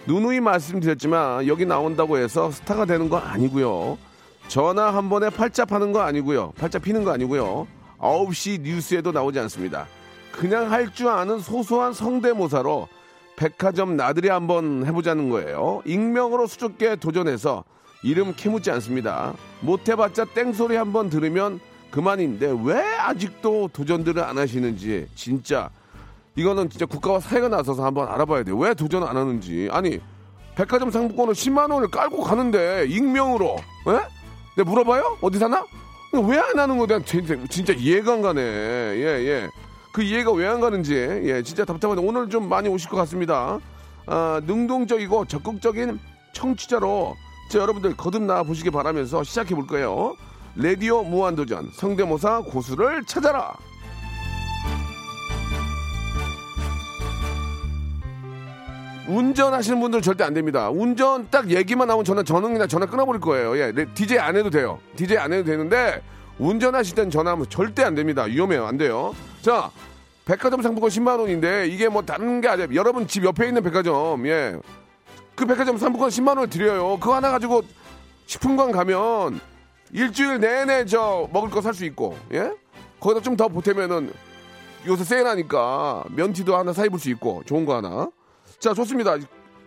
[0.05, 3.97] 누누이 말씀드렸지만 여기 나온다고 해서 스타가 되는 거 아니고요.
[4.47, 6.51] 전화 한 번에 팔자 파는 거 아니고요.
[6.55, 7.65] 팔자 피는 거 아니고요.
[7.97, 9.87] 9시 뉴스에도 나오지 않습니다.
[10.37, 12.87] 그냥 할 줄 아는 소소한 성대모사로
[13.35, 15.81] 백화점 나들이 한번 해보자는 거예요.
[15.85, 17.63] 익명으로 수줍게 도전해서
[18.03, 19.33] 이름 캐묻지 않습니다.
[19.61, 21.59] 못해봤자 땡소리 한번 들으면
[21.91, 25.69] 그만인데 왜 아직도 도전들을 안 하시는지 진짜
[26.35, 28.57] 이거는 진짜 국가와 사회가 나서서 한번 알아봐야 돼요.
[28.57, 29.69] 왜 도전 안 하는지.
[29.71, 29.99] 아니
[30.55, 33.91] 백화점 상품권을 10만 원을 깔고 가는데 익명으로 예?
[34.57, 35.17] 내가 물어봐요?
[35.21, 35.65] 어디 사나?
[36.13, 36.99] 왜 안 하는 거야?
[36.99, 38.41] 진짜, 진짜 이해가 안 가네.
[38.41, 39.49] 예, 예.
[39.95, 43.59] 그 이해가 왜 안 가는지, 예, 진짜 답답한데 오늘 좀 많이 오실 것 같습니다.
[44.05, 46.01] 아, 능동적이고 적극적인
[46.33, 47.15] 청취자로
[47.49, 50.17] 자, 여러분들 거듭나 보시기 바라면서 시작해 볼 거예요.
[50.57, 53.53] 레디오 무한도전 성대모사 고수를 찾아라.
[59.07, 60.69] 운전하시는 분들 절대 안 됩니다.
[60.69, 63.57] 운전 딱 얘기만 나오면 전화 저는 그냥 전화 끊어버릴 거예요.
[63.57, 64.79] 예, 네, DJ 안 해도 돼요.
[64.97, 66.01] DJ 안 해도 되는데
[66.37, 68.23] 운전하실 땐 전화하면 절대 안 됩니다.
[68.23, 68.65] 위험해요.
[68.65, 69.13] 안 돼요.
[69.45, 69.69] 자,
[70.25, 74.55] 백화점 상품권 10만 원인데 이게 뭐 다른 게 아니라 여러분 집 옆에 있는 백화점 예.
[75.35, 76.97] 그 백화점 상품권 10만 원을 드려요.
[76.99, 77.61] 그거 하나 가지고
[78.25, 79.39] 식품관 가면
[79.93, 82.51] 일주일 내내 저 먹을 거 살 수 있고 예?
[82.99, 84.11] 거기다 좀 더 보태면은
[84.87, 88.09] 요새 세일하니까 면티도 하나 사 입을 수 있고 좋은 거 하나.
[88.57, 89.17] 자 좋습니다.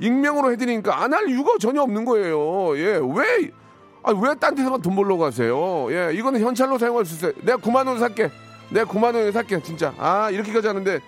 [0.01, 2.77] 익명으로 해드리니까 안 할 이유가 전혀 없는 거예요.
[2.79, 3.53] 예, 왜?
[4.03, 5.87] 아, 왜 딴 데서만 돈 벌러 가세요?
[5.93, 7.33] 예, 이거는 현찰로 사용할 수 있어요.
[7.43, 8.29] 내가 9만 원 살게.
[8.71, 9.95] 내가 9만 원에 살게, 진짜.
[9.99, 11.01] 아, 이렇게까지 하는데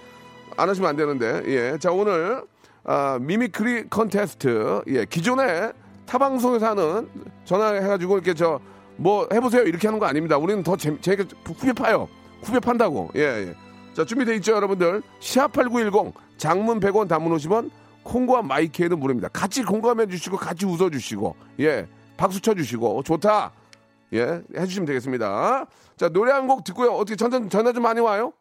[0.57, 1.42] 안 하시면 안 되는데.
[1.46, 2.42] 예, 자 오늘
[2.85, 4.83] 아, mimicry contest.
[4.88, 5.73] 예, 기존에
[6.07, 7.09] 타방송에서 하는
[7.44, 8.61] 전화해가지고 이렇게 저
[9.01, 10.37] 뭐 해보세요 이렇게 하는 거 아닙니다.
[10.37, 12.07] 우리는 더 재, 재밌게 후벼 파요.
[12.42, 13.11] 후배 판다고.
[13.16, 13.55] 예, 예.
[13.94, 15.03] 자, 준비돼 있죠, 여러분들?
[15.20, 17.70] 샵8910 장문 100원 단문 50원
[18.03, 19.29] 콩과 마이키에는 무료입니다.
[19.29, 21.87] 같이 공감해 주시고 같이 웃어 주시고 예.
[22.18, 23.53] 박수 쳐 주시고 좋다.
[24.12, 24.42] 예.
[24.57, 25.66] 해 주시면 되겠습니다.
[25.96, 26.92] 자, 노래 한 곡 듣고요.
[26.92, 28.33] 어떻게 전화 전화 좀 많이 와요?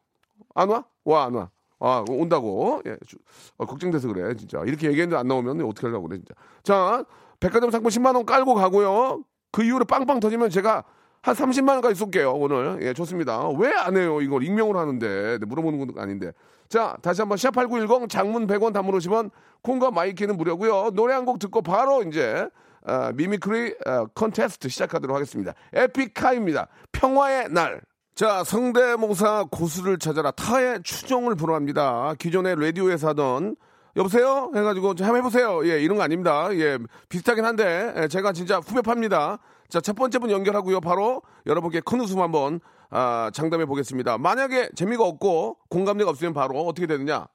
[0.56, 0.84] 안 와?
[1.06, 1.50] 와, 안 와.
[1.80, 2.82] 아, 온다고.
[2.86, 2.98] 예.
[3.06, 3.18] 주-
[3.58, 4.62] 어, 걱정돼서 그래, 진짜.
[4.66, 6.34] 이렇게 얘기했는데 안 나오면 어떻게 하려고 그래, 진짜.
[6.64, 7.06] 자,
[7.40, 9.24] 백화점 상품 10만 원 깔고 가고요.
[9.52, 10.84] 그 이후로 빵빵 터지면 제가
[11.22, 12.80] 한 30만 원까지 쏠게요, 오늘.
[12.82, 13.48] 예, 좋습니다.
[13.50, 15.38] 왜 안 해요, 이걸 익명으로 하는데.
[15.40, 16.32] 네, 물어보는 건 아닌데.
[16.70, 20.92] 자, 다시 한번 샵8910 장문 100원 단문 50원 콩과 마이케이는 무료고요.
[20.92, 22.48] 노래 한 곡 듣고 바로 이제
[22.86, 25.54] 아, mimicry 아, 컨테스트 시작하도록 하겠습니다.
[25.74, 26.68] 에픽하입니다.
[26.92, 27.82] 평화의 날.
[28.16, 32.16] 자, 성대모사 고수를 찾아라 타의 추종을 불허합니다.
[32.20, 33.56] 기존의 라디오에서 하던
[33.96, 34.52] 여보세요?
[34.54, 35.66] 해가지고 좀 한번 해보세요.
[35.68, 36.50] 예, 이런 거 아닙니다.
[36.54, 36.78] 예,
[37.10, 39.40] 비슷하긴 한데 예, 제가 진짜 후배 팝니다.
[39.70, 40.82] 자, 첫 번째 분 연결하고요.
[40.82, 44.18] 바로 여러분께 큰 웃음 한번 아, 장담해 보겠습니다.
[44.18, 47.28] 만약에 재미가 없고 공감대가 없으면 바로 어떻게 되느냐?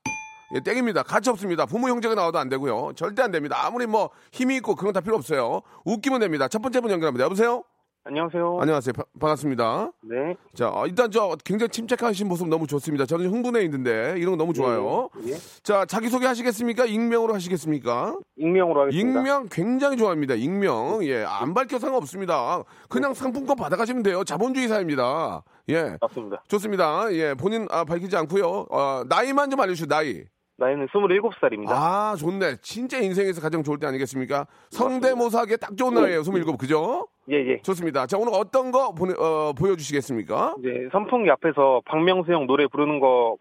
[0.54, 1.02] 예, 땡입니다.
[1.02, 1.66] 가치 없습니다.
[1.66, 2.92] 부모 형제가 나와도 안 되고요.
[2.94, 3.56] 절대 안 됩니다.
[3.66, 5.62] 아무리 뭐 힘이 있고 그런 거다 필요 없어요.
[5.84, 6.46] 웃기면 됩니다.
[6.48, 7.24] 첫 번째 분 연결합니다.
[7.24, 7.64] 여보세요?
[8.06, 8.58] 안녕하세요.
[8.60, 8.92] 안녕하세요.
[8.92, 9.90] 바- 반갑습니다.
[10.02, 10.36] 네.
[10.54, 13.06] 자, 어, 일단 저 굉장히 침착하신 모습 너무 좋습니다.
[13.06, 15.08] 저는 흥분해 있는데 이런 거 너무 좋아요.
[15.26, 15.32] 예.
[15.62, 16.84] 자, 자기 소개 하시겠습니까?
[16.84, 18.18] 익명으로 하시겠습니까?
[18.36, 19.08] 익명으로 하겠습니다.
[19.20, 20.34] 익명 굉장히 좋아합니다.
[20.34, 20.98] 익명.
[21.04, 22.62] 예, 안 밝혀 상관없습니다.
[22.90, 24.22] 그냥 상품권 받아가시면 돼요.
[24.22, 25.42] 자본주의 사회입니다.
[25.70, 25.96] 예.
[25.98, 26.42] 맞습니다.
[26.46, 27.10] 좋습니다.
[27.14, 28.66] 예, 본인 아, 밝히지 않고요.
[28.70, 29.88] 어, 나이만 좀 알려 주세요.
[29.88, 30.24] 나이.
[30.56, 31.70] 나이는 27살입니다.
[31.70, 32.56] 아, 좋네.
[32.62, 34.46] 진짜 인생에서 가장 좋을 때 아니겠습니까?
[34.70, 36.20] 성대모사하기에 딱 좋은 나이에요.
[36.20, 37.08] 27, 그죠?
[37.30, 37.62] 예, 예.
[37.62, 38.06] 좋습니다.
[38.06, 40.56] 자, 오늘 어떤 거 보내, 어, 보여주시겠습니까?
[40.60, 43.36] 이제 선풍기 앞에서 박명수 형 노래 부르는 거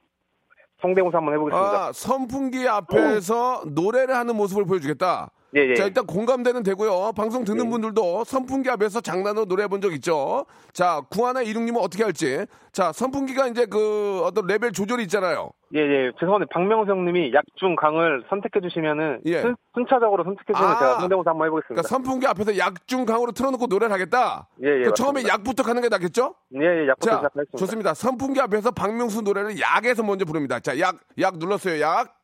[0.82, 1.86] 성대모사 한번 해보겠습니다.
[1.88, 5.30] 아, 선풍기 앞에서 노래를 하는 모습을 보여주겠다.
[5.56, 5.76] 예, 예.
[5.76, 7.12] 자, 일단 공감대는 되고요.
[7.16, 10.46] 방송 듣는 분들도 선풍기 앞에서 장난으로 노래해 본 적 있죠?
[10.72, 12.46] 자, 구하나 이륙님은 어떻게 할지.
[12.72, 15.52] 자, 선풍기가 이제 그 어떤 레벨 조절이 있잖아요.
[15.76, 16.12] 예, 예.
[16.20, 19.42] 죄송한데 박명수 형님이 약중 강을 선택해 주시면은 예.
[19.42, 20.80] 순, 순차적으로 선택해 주시면 아.
[20.80, 21.82] 제가 성대모사 한번 해 보겠습니다.
[21.82, 24.48] 그러니까 선풍기 앞에서 약중 강으로 틀어 놓고 노래를 하겠다.
[24.64, 25.24] 예, 예, 그 처음에.
[25.28, 26.34] 약부터 가는 게 낫겠죠?
[26.56, 26.88] 예, 예.
[26.90, 27.58] 약부터 자, 시작하겠습니다.
[27.58, 27.94] 좋습니다.
[27.94, 30.60] 선풍기 앞에서 박명수 노래를 약에서 먼저 부릅니다.
[30.60, 31.80] 자, 약, 약 눌렀어요.
[31.82, 32.16] 약.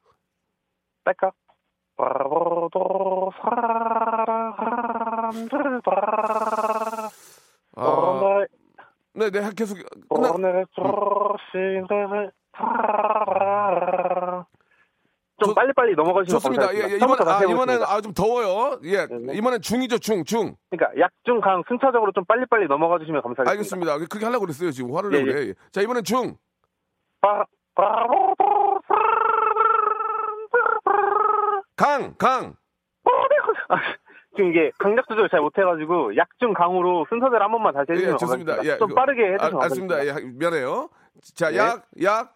[1.03, 1.31] 딸까?
[1.99, 3.31] 바라보도
[4.31, 7.09] 사람들 바라
[7.75, 8.45] 아,
[9.13, 9.77] 네, 네, 계속
[10.09, 10.31] 끝나.
[10.31, 12.31] 오늘 조심을
[15.39, 16.73] 좀 좋- 빨리빨리 넘어가시면 좋습니다.
[16.73, 16.79] 예.
[16.91, 17.81] 예, 이번, 아, 이번엔.
[17.83, 18.79] 아, 좀 더워요.
[18.83, 19.33] 예, 네.
[19.35, 20.55] 이번엔 중이죠, 중, 중.
[20.69, 23.51] 그러니까 약중 강 순차적으로 좀 빨리빨리 넘어가 주시면 감사하겠습니다.
[23.51, 23.97] 알겠습니다.
[24.09, 24.93] 그렇게 하려고 그랬어요, 지금.
[24.95, 25.53] 화를 예, 내고 그래.
[25.71, 26.35] 자, 이번엔 중.
[27.21, 28.18] 바- 바라보
[31.79, 32.55] 강, 강.
[33.69, 33.75] 아,
[34.35, 38.55] 지금 이게 강약 조절 잘 못해가지고 약중 강으로 순서대로 한 번만 다시 예, 해주시면 좋습니다.
[38.57, 38.73] 감사하겠습니다.
[38.73, 39.95] 예, 좀 그- 빠르게 아, 해주시면 알겠습니다.
[39.95, 40.27] 감사하겠습니다.
[40.33, 40.89] 예, 미안해요.
[41.35, 41.57] 자, 예.
[41.57, 42.35] 약, 약.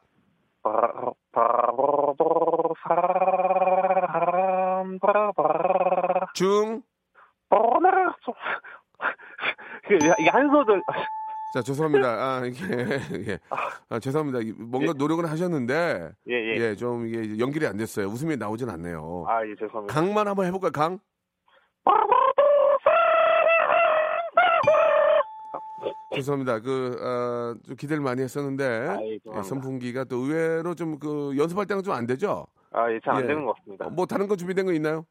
[6.34, 6.82] 중.
[8.24, 8.34] 좀-
[9.86, 10.82] 이게 이게 한 소절
[11.54, 12.08] 자, 죄송합니다.
[12.10, 12.66] 아, 이게,
[13.34, 13.40] 예.
[13.90, 14.40] 아, 죄송합니다.
[14.40, 18.08] 이- 뭔가 노력은 하셨는데, 예 예 예, 좀 이게 연결이 안 됐어요.
[18.08, 19.26] 웃음이 나오진 않네요.
[19.28, 21.00] 아 예 죄송합니다 강만 한번 해볼까요, 강?
[26.16, 26.60] 죄송합니다.
[26.60, 29.44] 그, 어, 좀 기대를 많이 했었는데, 아, 예, 예.
[29.44, 32.46] 선풍기가 또 의외로 좀 그 연습할 때는 좀 안 되죠?
[32.72, 33.28] 아 예 잘안 예.
[33.28, 35.06] 되는 것 같습니다 어, 뭐 다른 거 준비된 거 있나요?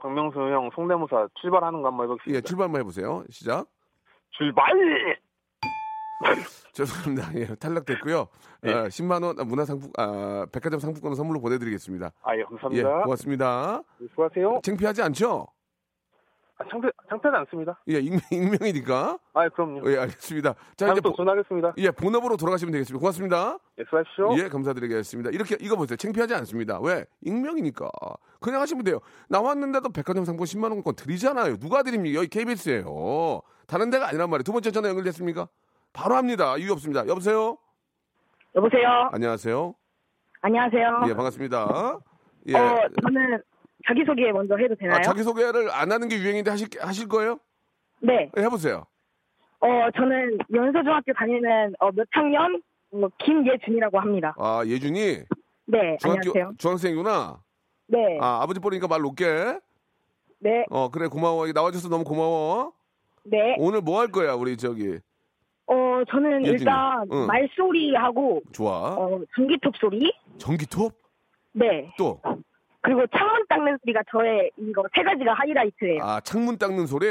[0.00, 3.24] 박명수 형 성대모사 출발하는 거 한번 해보겠습니다 예, 출발 한번 해보세요.
[3.30, 3.66] 시작.
[4.30, 4.66] 출발
[6.72, 7.34] 죄송합니다.
[7.34, 8.28] 예, 탈락됐고요.
[8.66, 8.72] 예.
[8.72, 12.12] 어, 10만 원 문화상품, 아, 백화점 상품권을 선물로 보내드리겠습니다.
[12.22, 13.82] 아예 예, 감사합니다 고맙습니다.
[14.10, 15.48] 수고하세요 창피하지 않죠?
[16.58, 17.80] 아, 창피, 창피하지 않습니다.
[17.88, 19.18] 예, 익명, 익명이니까.
[19.32, 19.90] 아, 그럼요.
[19.90, 20.54] 예, 알겠습니다.
[20.76, 21.72] 자, 이제 또 보- 전화하겠습니다.
[21.78, 23.00] 예, 본업으로 돌아가시면 되겠습니다.
[23.00, 23.58] 고맙습니다.
[23.78, 24.38] 예, 수고하십시오.
[24.38, 25.30] 예, 감사드리겠습니다.
[25.30, 25.96] 이렇게 이거 보세요.
[25.96, 26.78] 창피하지 않습니다.
[26.80, 27.06] 왜?
[27.22, 27.88] 익명이니까.
[28.40, 29.00] 그냥 하시면 돼요.
[29.28, 31.56] 나왔는데도 백화점 상품 10만 원권 드리잖아요.
[31.56, 32.18] 누가 드립니까?
[32.18, 33.40] 여기 KBS예요.
[33.66, 34.42] 다른 데가 아니란 말이에요.
[34.42, 35.48] 두 번째 전화 연결됐습니까?
[35.92, 36.56] 바로 합니다.
[36.56, 37.06] 이유 없습니다.
[37.06, 37.56] 여보세요?
[38.54, 39.10] 여보세요.
[39.12, 39.74] 안녕하세요.
[40.42, 41.04] 안녕하세요.
[41.08, 41.98] 예, 반갑습니다.
[42.48, 42.54] 예.
[42.56, 43.42] 어, 저는
[43.86, 44.96] 자기소개 먼저 해도 되나요?
[44.98, 47.38] 아, 자기소개를 안 하는 게 유행인데 하실, 하실 거예요?
[48.00, 48.30] 네.
[48.36, 48.86] 예, 해보세요.
[49.60, 54.34] 어, 저는 연서중학교 다니는 어, 몇 학년 어, 김예준이라고 합니다.
[54.38, 55.18] 아, 예준이
[55.66, 56.52] 네, 중학교, 안녕하세요.
[56.58, 57.40] 중학생이구나.
[57.88, 59.26] 네, 아, 아버지 뽀리니까 말 높게.
[60.38, 61.46] 네, 어, 그래, 고마워.
[61.52, 62.72] 나와줘서 너무 고마워.
[63.24, 63.54] 네.
[63.58, 64.98] 오늘 뭐 할 거야, 우리 저기.
[65.72, 66.58] 어, 저는 예준이.
[66.58, 67.26] 일단 응.
[67.26, 68.94] 말소리하고 좋아.
[68.96, 70.92] 어, 전기톱 소리, 전기톱?
[71.52, 71.92] 네.
[71.96, 72.20] 또.
[72.82, 76.02] 그리고 창문 닦는 소리가 저의 이거 세 가지가 하이라이트예요.
[76.02, 77.06] 아, 창문 닦는 소리?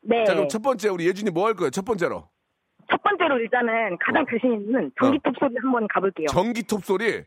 [0.00, 0.24] 네.
[0.24, 2.28] 자, 그럼 첫 번째, 우리 예준이 뭐 할 거야, 첫 번째로?
[2.90, 6.26] 첫 번째로 일단은 가장 자신 있는 전기톱 소리 한번 가볼게요.
[6.28, 7.22] 전기톱 소리?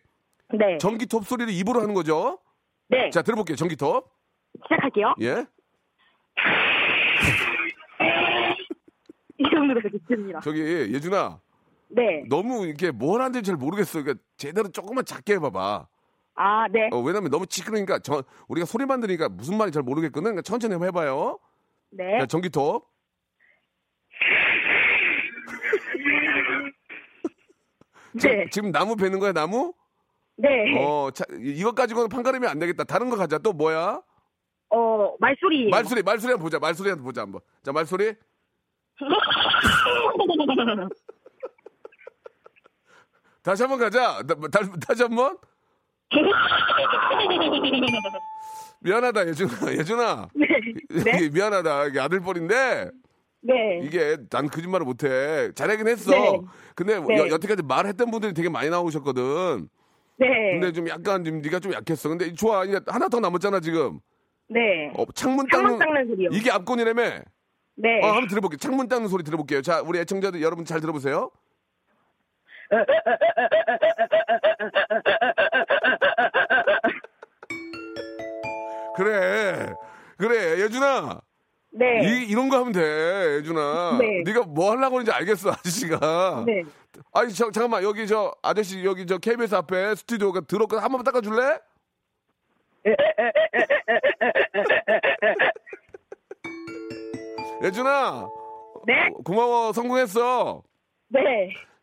[0.53, 0.77] 네.
[0.79, 2.39] 전기톱 소리를 입으로 하는 거죠?
[2.87, 3.09] 네.
[3.11, 4.07] 자, 들어볼게요, 전기톱.
[4.63, 5.13] 시작할게요.
[5.21, 5.45] 예.
[9.37, 10.39] 이 정도로 되겠습니다.
[10.41, 11.39] 저기, 예준아.
[11.89, 12.23] 네.
[12.29, 14.01] 너무 이렇게 뭘 하는지 잘 모르겠어.
[14.01, 15.87] 그러니까 제대로 조금만 작게 해봐봐.
[16.35, 16.89] 아, 네.
[16.91, 20.23] 어, 왜냐면 너무 시끄러니까 저, 우리가 소리만 들으니까 무슨 말인지 잘 모르겠거든.
[20.23, 21.39] 그러니까 천천히 한번 해봐요.
[21.91, 22.19] 네.
[22.19, 22.85] 자, 전기톱.
[28.23, 28.47] 네.
[28.51, 29.73] 지금 나무 베는 거야, 나무?
[30.37, 30.49] 네.
[30.77, 32.83] 어, 자, 이- 이것 가지고는 판가름이 안 되겠다.
[32.83, 33.37] 다른 거 가자.
[33.37, 34.01] 또 뭐야?
[34.69, 35.69] 어, 말소리.
[35.69, 36.59] 말소리, 말소리 한번 보자.
[36.59, 37.41] 말소리 한번 보자, 한번.
[37.63, 38.13] 자, 말소리.
[43.43, 44.21] 다시 한번 가자.
[44.23, 45.37] 다, 다, 다시 한 번.
[48.79, 49.51] 미안하다, 예준아.
[49.77, 50.29] 예준아.
[50.33, 50.47] 네.
[51.03, 51.29] 네.
[51.29, 51.85] 미안하다.
[51.87, 52.89] 이게 아들 뻘인데.
[53.41, 53.79] 네.
[53.83, 55.51] 이게 난 거짓말을 못해.
[55.53, 56.11] 잘하긴 했어.
[56.11, 56.39] 네.
[56.75, 57.17] 근데 네.
[57.17, 59.69] 여, 여태까지 말했던 분들이 되게 많이 나오셨거든.
[60.17, 60.27] 네.
[60.53, 62.09] 근데 좀 약간 좀 네가 좀 약했어.
[62.09, 62.63] 근데 좋아.
[62.65, 63.99] 이제 하나 더 남았잖아 지금.
[64.47, 64.91] 네.
[64.95, 66.29] 어, 창문 창문 닦는 닦는 소리요.
[66.31, 67.21] 이게 앞권이라며.
[67.75, 68.01] 네.
[68.03, 68.57] 어, 한번 들어볼게요.
[68.57, 69.61] 창문 닦는 소리 들어볼게요.
[69.61, 71.29] 자, 우리 애청자들 여러분 잘 들어보세요.
[78.95, 79.73] 그래.
[80.17, 80.61] 그래.
[80.61, 81.21] 예준아.
[81.71, 82.01] 네.
[82.03, 83.35] 이, 이런 거 하면 돼.
[83.37, 83.97] 예준아.
[83.99, 84.21] 네.
[84.25, 85.51] 네가 뭐 하려고 하는지 알겠어.
[85.51, 86.43] 아저씨가.
[86.45, 86.63] 네.
[87.13, 87.83] 아니, 저, 잠깐만.
[87.83, 90.81] 여기 저 아저씨 여기 저 KBS 앞에 스튜디오가 들었거든.
[90.81, 91.59] 한 번만 닦아 줄래?
[97.63, 98.27] 예준아.
[98.85, 98.93] 네.
[99.13, 99.73] 어, 고마워.
[99.73, 100.63] 성공했어.
[101.09, 101.21] 네.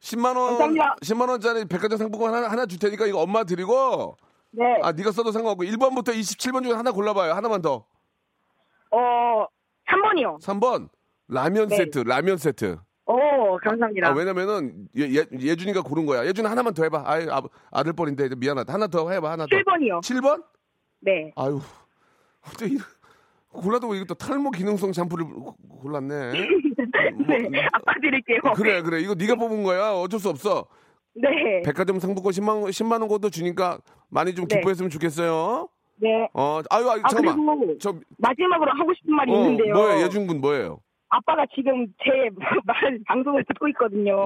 [0.01, 0.97] 10만 원, 감사합니다.
[1.03, 4.17] 10만 원짜리 백화점 상품권 하나, 하나 줄 테니까 이거 엄마 드리고,
[4.51, 4.65] 네.
[4.83, 7.33] 아, 네가 써도 상관없고, 1번부터 27번 중에 하나 골라봐요.
[7.35, 7.85] 하나만 더.
[8.91, 9.47] 어,
[9.89, 10.41] 3번이요.
[10.41, 10.89] 3번,
[11.29, 11.77] 라면 네.
[11.77, 12.79] 세트, 라면 세트.
[13.07, 14.09] 오, 감사합니다.
[14.09, 16.27] 아, 왜냐면은, 예, 예, 예준이가 고른 거야.
[16.27, 17.05] 예준 하나만 더 해봐.
[17.07, 18.73] 아이, 아, 아들 뻘인데 미안하다.
[18.73, 19.57] 하나 더 해봐, 하나 더.
[19.57, 20.01] 7번이요.
[20.03, 20.43] 7번?
[21.01, 21.33] 네.
[21.37, 21.61] 아유,
[22.49, 22.77] 어째 이
[23.53, 26.33] 골라도 이거 또 탈모 기능성 샴푸를 고- 골랐네.
[27.51, 27.67] 네.
[27.73, 28.41] 아빠 드릴게요.
[28.57, 29.01] 그래, 그래.
[29.01, 29.93] 이거 네가 뽑은 거야.
[29.93, 30.67] 어쩔 수 없어.
[31.15, 31.61] 네.
[31.65, 34.57] 백화점 상품권 10만 원, 10만 원 정도 주니까 많이 좀 네.
[34.57, 35.69] 기뻐했으면 좋겠어요.
[35.97, 36.29] 네.
[36.33, 37.59] 어, 아유, 아유, 아, 잠깐만.
[37.61, 39.75] 그리고 저, 마지막으로 하고 싶은 말이 어, 있는데요.
[39.75, 40.05] 뭐예요?
[40.07, 40.81] 예준군 뭐예요?
[41.11, 42.11] 아빠가 지금 제
[42.65, 44.17] 말 방송을 듣고 있거든요.
[44.17, 44.25] 어,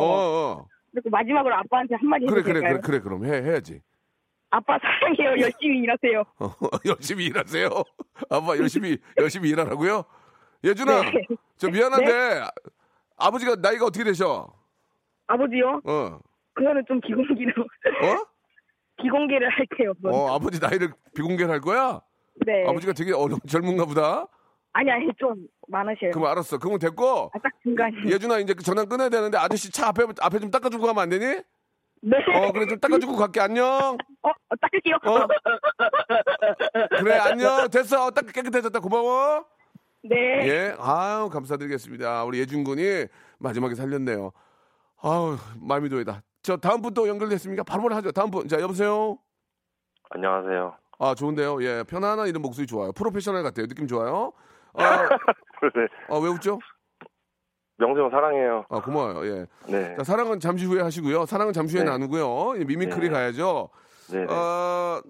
[0.61, 0.67] 어.
[0.93, 2.81] 그리고 마지막으로 아빠한테 한마디 그래, 해도 그래, 될까요?
[2.81, 3.81] 그래, 그래, 그럼 해, 해야지.
[4.51, 5.43] 아빠 사랑해요.
[5.43, 6.21] 열심히 일하세요.
[6.39, 6.51] 어,
[6.87, 7.69] 열심히 일하세요.
[8.31, 10.05] 아빠 열심히, 열심히 일하라고요?
[10.65, 11.13] 예준아, 네.
[11.57, 12.43] 저 미안한데,
[13.17, 14.47] 아버지가 나이가 어떻게 되셔?
[15.27, 15.81] 아버지요?
[15.85, 16.19] 어,
[16.55, 18.27] 그거는 좀 비공개로 어?
[19.03, 19.93] 비공개를 할게요.
[19.95, 20.15] 그건.
[20.15, 22.01] 어, 아버지 나이를 비공개를 할 거야?
[22.47, 22.67] 네.
[22.67, 24.27] 아버지가 되게 어려, 젊은가 보다?
[24.73, 26.11] 아니 아니 좀 많으셔요.
[26.13, 26.59] 그럼 알았어.
[26.59, 28.11] 그러면 됐고, 아, 딱 중간이.
[28.11, 31.43] 예준아, 이제 그 전화 끊어야 되는데, 아저씨 차 앞에, 앞에 좀 닦아주고 가면 안 되니?
[32.09, 32.19] 네.
[32.35, 33.41] 어, 그래, 좀 닦아주고 갈게.
[33.41, 33.67] 안녕.
[34.23, 34.95] 어, 어, 닦을게요.
[34.95, 35.27] 어?
[37.01, 37.69] 그래, 안녕.
[37.69, 38.11] 됐어.
[38.13, 38.79] 딱 깨끗해졌다.
[38.79, 39.45] 고마워.
[40.05, 40.17] 네.
[40.49, 42.23] 예, 아유, 감사드리겠습니다.
[42.25, 43.07] 우리 예준 군이
[43.39, 44.31] 마지막에 살렸네요.
[45.03, 46.23] 아우, 마음이 놓이다.
[46.43, 47.65] 저 다음 분 또 연결됐습니까?
[47.65, 48.13] 바로 하죠.
[48.13, 48.47] 다음 분.
[48.47, 49.19] 자, 여보세요?
[50.11, 50.77] 안녕하세요.
[51.01, 51.61] 아, 좋은데요.
[51.65, 52.93] 예, 편안한 이런 목소리 좋아요.
[52.93, 53.67] 프로페셔널 같아요.
[53.67, 54.33] 느낌 좋아요.
[54.75, 55.89] 아, 네.
[56.09, 56.61] 아, 왜 웃죠?
[57.79, 58.65] 명수 형 사랑해요.
[58.69, 59.27] 아, 고마워요.
[59.27, 59.47] 예.
[59.71, 59.97] 네.
[59.97, 61.27] 자, 사랑은 잠시 후에 하시고요.
[61.27, 61.91] 사랑은 잠시 후에 네.
[61.91, 62.59] 나누고요.
[62.61, 63.11] 예, mimicry 네.
[63.11, 63.69] 가야죠.
[64.13, 64.25] 네.
[64.25, 64.33] 네.
[64.33, 65.01] 어,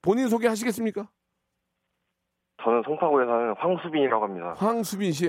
[0.00, 1.08] 본인 소개하시겠습니까?
[2.62, 4.54] 저는 송파구에 사는 황수빈이라고 합니다.
[4.56, 5.26] 황수빈 씨.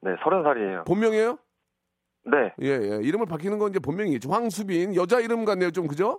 [0.00, 0.84] 네, 서른 살이에요.
[0.84, 1.38] 본명이에요?
[2.24, 3.00] 네, 예, 예.
[3.02, 4.28] 이름을 바뀌는 건 이제 본명이겠죠.
[4.30, 4.96] 황수빈.
[4.96, 5.70] 여자 이름 같네요.
[5.70, 6.18] 좀 그죠?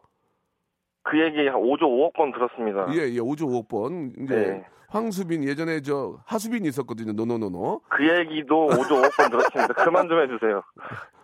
[1.03, 2.87] 그 얘기 한 5조 5억 번 들었습니다.
[2.93, 4.13] 예, 예, 5조 5억 번.
[4.17, 4.65] 이제 네.
[4.89, 7.11] 황수빈 예전에 저 하수빈이 있었거든요.
[7.13, 7.81] No no no no.
[7.89, 9.73] 그 얘기도 5조 5억 번 들었습니다.
[9.83, 10.63] 그만 좀 해주세요.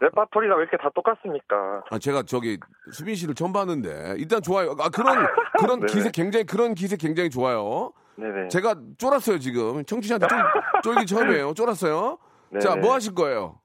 [0.01, 1.83] 레파토리가 왜 이렇게 다 똑같습니까?
[1.89, 2.59] 아, 제가 저기
[2.91, 4.75] 수빈 씨를 처음 봤는데 일단 좋아요.
[4.79, 5.25] 아, 그런
[5.59, 5.79] 그런.
[5.87, 7.93] 기세 굉장히 그런 기세 굉장히 좋아요.
[8.15, 8.49] 네네.
[8.49, 10.37] 제가 쫄았어요 지금 청취자한테 쫄,
[10.83, 11.53] 쫄기 처음이에요.
[11.53, 12.17] 쫄았어요.
[12.49, 12.59] 네네.
[12.59, 13.59] 자, 뭐 하실 거예요?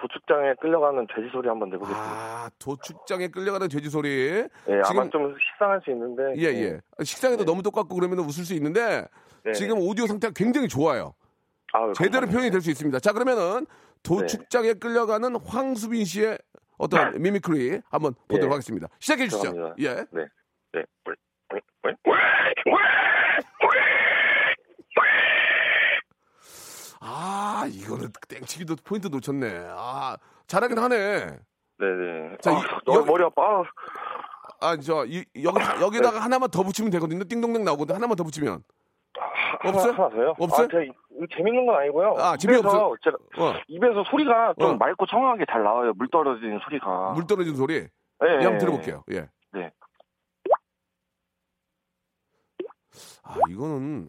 [0.00, 2.02] 도축장에 끌려가는 돼지 소리 한번 내보겠습니다.
[2.02, 4.08] 아, 도축장에 끌려가는 돼지 소리.
[4.08, 4.48] 예,
[4.86, 6.34] 지금- 아마 좀 식상할 수 있는데.
[6.38, 6.80] 예, 예.
[7.04, 9.06] 식상에도 너무 똑같고 그러면 웃을 수 있는데
[9.44, 9.52] 네.
[9.52, 11.14] 지금 오디오 상태가 굉장히 좋아요.
[11.72, 12.32] 아유, 제대로 감사합니다.
[12.32, 12.98] 표현이 될 수 있습니다.
[13.00, 13.66] 자, 그러면은
[14.02, 16.38] 도축장에 끌려가는 황수빈 씨의
[16.78, 18.54] 어떤 mimicry 한번 보도록 예.
[18.54, 18.88] 하겠습니다.
[18.98, 19.52] 시작해 주시죠.
[19.52, 19.76] 죄송합니다.
[19.80, 20.04] 예.
[20.10, 20.26] 네.
[20.72, 20.84] 네.
[27.00, 29.66] 아, 이거는 땡치기도 포인트 놓쳤네.
[29.70, 31.38] 아, 잘하긴 하네.
[31.78, 32.36] 네네.
[32.42, 33.60] 자, 아, 이- 여기- 머리 아파.
[33.62, 33.64] 아,
[34.60, 37.24] 아, 저, 이, 여기, 여기다가 하나만 더 붙이면 되거든요.
[37.24, 37.94] 띵동댕 나오거든.
[37.94, 38.62] 하나만 더 붙이면.
[39.64, 39.92] 없어요?
[39.92, 40.06] 하나?
[40.38, 40.64] 없어요?
[40.64, 42.14] 아, 제가 이- 이거 재밌는 건 아니고요.
[42.18, 42.94] 아, 재미없어.
[43.02, 43.54] 제가 어.
[43.68, 44.74] 입에서 소리가 좀 어.
[44.74, 45.92] 맑고 청아하게 잘 나와요.
[45.96, 47.12] 물 떨어지는 소리가.
[47.12, 47.74] 물 떨어지는 소리.
[47.76, 47.88] 예,
[48.26, 49.04] 예, 예, 한번 들어볼게요.
[49.12, 49.28] 예.
[49.52, 49.70] 네.
[53.22, 54.08] 아, 이거는.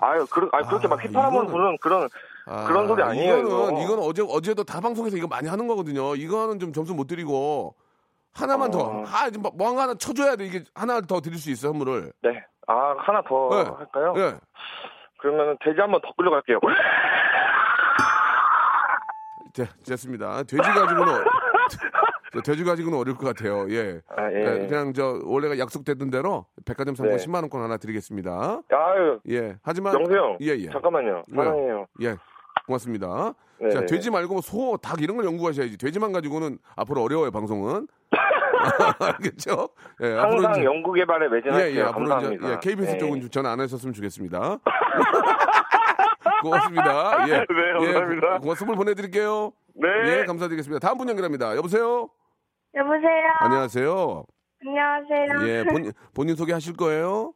[0.00, 2.08] 아유, 그러, 아 그렇게 막 아, 휘파람을 이거는- 부르는 그런
[2.46, 3.82] 아, 그런 소리 아니에요, 이거는, 이거.
[3.82, 6.14] 이거는 어제, 어제도 다 방송에서 이거 많이 하는 거거든요.
[6.16, 7.74] 이거는 좀 점수 못 드리고.
[8.34, 8.78] 하나만 더.
[8.80, 9.04] 어.
[9.06, 10.46] 아, 뭐, 뭐 하나 쳐줘야 돼.
[10.46, 12.12] 이게 하나 더 드릴 수 있어, 선물을.
[12.22, 12.44] 네.
[12.66, 13.56] 아 하나 더 네.
[13.76, 14.14] 할까요?
[14.16, 14.34] 예.
[15.18, 16.58] 그러면 돼지 한번 더 끌려갈게요.
[19.54, 20.42] 네, 됐습니다.
[20.44, 21.14] 돼지 가지고는,
[22.44, 23.66] 돼지 가지고는 어려울 것 같아요.
[23.70, 24.00] 예.
[24.16, 24.42] 아, 예.
[24.44, 27.24] 그냥, 그냥 저, 원래가 약속됐던 대로 백화점 상품 네.
[27.24, 28.62] 10만 원권 하나 드리겠습니다.
[28.70, 29.56] 아유, 예.
[29.62, 29.94] 하지만.
[29.94, 30.36] 영수 형.
[30.40, 30.68] 예, 예.
[30.70, 31.24] 잠깐만요.
[31.28, 31.36] 네.
[31.36, 31.86] 사랑해요.
[32.02, 32.16] 예.
[32.66, 33.34] 고맙습니다.
[33.60, 33.70] 네.
[33.70, 35.78] 자, 돼지 말고 뭐 소, 닭 이런 걸 연구하셔야지.
[35.78, 37.88] 돼지만 가지고는 앞으로 어려워요, 방송은.
[39.00, 39.68] 알겠죠?
[40.02, 41.70] 예, 앞으로 항상 이제- 연구 개발에 매진할게요.
[41.70, 42.50] 예, 예, 앞으로 이제 감사합니다.
[42.52, 42.98] 예, KBS 네.
[42.98, 44.58] 쪽은 좀 전화 안 하셨으면 좋겠습니다.
[46.42, 47.28] 고맙습니다.
[47.28, 47.32] 예.
[47.32, 48.34] 네, 감사합니다.
[48.34, 49.52] 예, 고, 선물 보내드릴게요.
[49.74, 49.88] 네.
[50.20, 50.86] 예, 감사드리겠습니다.
[50.86, 51.56] 다음 분 연결합니다.
[51.56, 52.08] 여보세요?
[52.74, 53.32] 여보세요.
[53.40, 54.24] 안녕하세요.
[54.66, 55.48] 안녕하세요.
[55.48, 57.32] 예, 본, 본인 소개하실 거예요?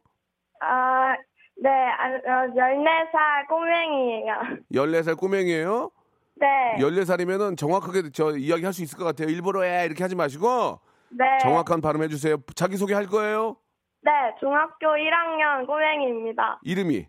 [0.61, 1.15] 아,
[1.61, 4.35] 네, 아, 어, 14살 꼬맹이에요.
[4.73, 5.91] 14살 꼬맹이에요?
[6.35, 6.47] 네.
[6.77, 9.29] 14살이면은 정확하게 저 이야기 할 수 있을 것 같아요.
[9.29, 11.25] 일부러 해 이렇게 하지 마시고 네.
[11.41, 12.37] 정확한 발음 해주세요.
[12.55, 13.55] 자기 소개 할 거예요?
[14.01, 16.59] 네, 중학교 1학년 꼬맹이입니다.
[16.63, 17.07] 이름이.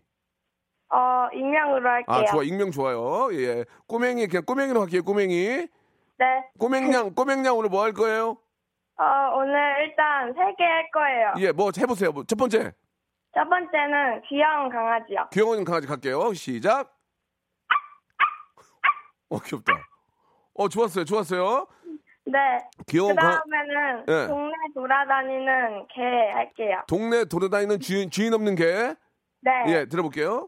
[0.89, 2.15] 어, 익명으로 할게요.
[2.15, 2.43] 아, 좋아.
[2.43, 3.29] 익명 좋아요.
[3.33, 3.65] 예.
[3.87, 5.03] 꼬맹이, 그냥 꼬맹이로 할게요.
[5.03, 5.67] 꼬맹이.
[6.17, 6.25] 네.
[6.59, 8.37] 꼬맹냥, 꼬맹냥 오늘 뭐 할 거예요?
[8.97, 9.03] 어,
[9.35, 11.33] 오늘 일단 세 개 할 거예요.
[11.39, 12.11] 예, 뭐 해보세요.
[12.11, 12.71] 뭐 첫 번째.
[13.33, 15.27] 첫 번째는 귀여운 강아지요.
[15.33, 16.33] 귀여운 강아지 갈게요.
[16.33, 16.95] 시작.
[19.29, 19.73] 어, 귀엽다.
[20.53, 21.03] 어, 좋았어요.
[21.03, 21.67] 좋았어요.
[22.27, 22.39] 네.
[22.87, 24.27] 귀여운 그 강, 다음에는 예.
[24.27, 26.01] 동네 돌아다니는 개
[26.31, 26.81] 할게요.
[26.87, 28.95] 동네 돌아다니는 주인, 주인 없는 개.
[29.41, 29.51] 네.
[29.67, 30.47] 예, 들어볼게요.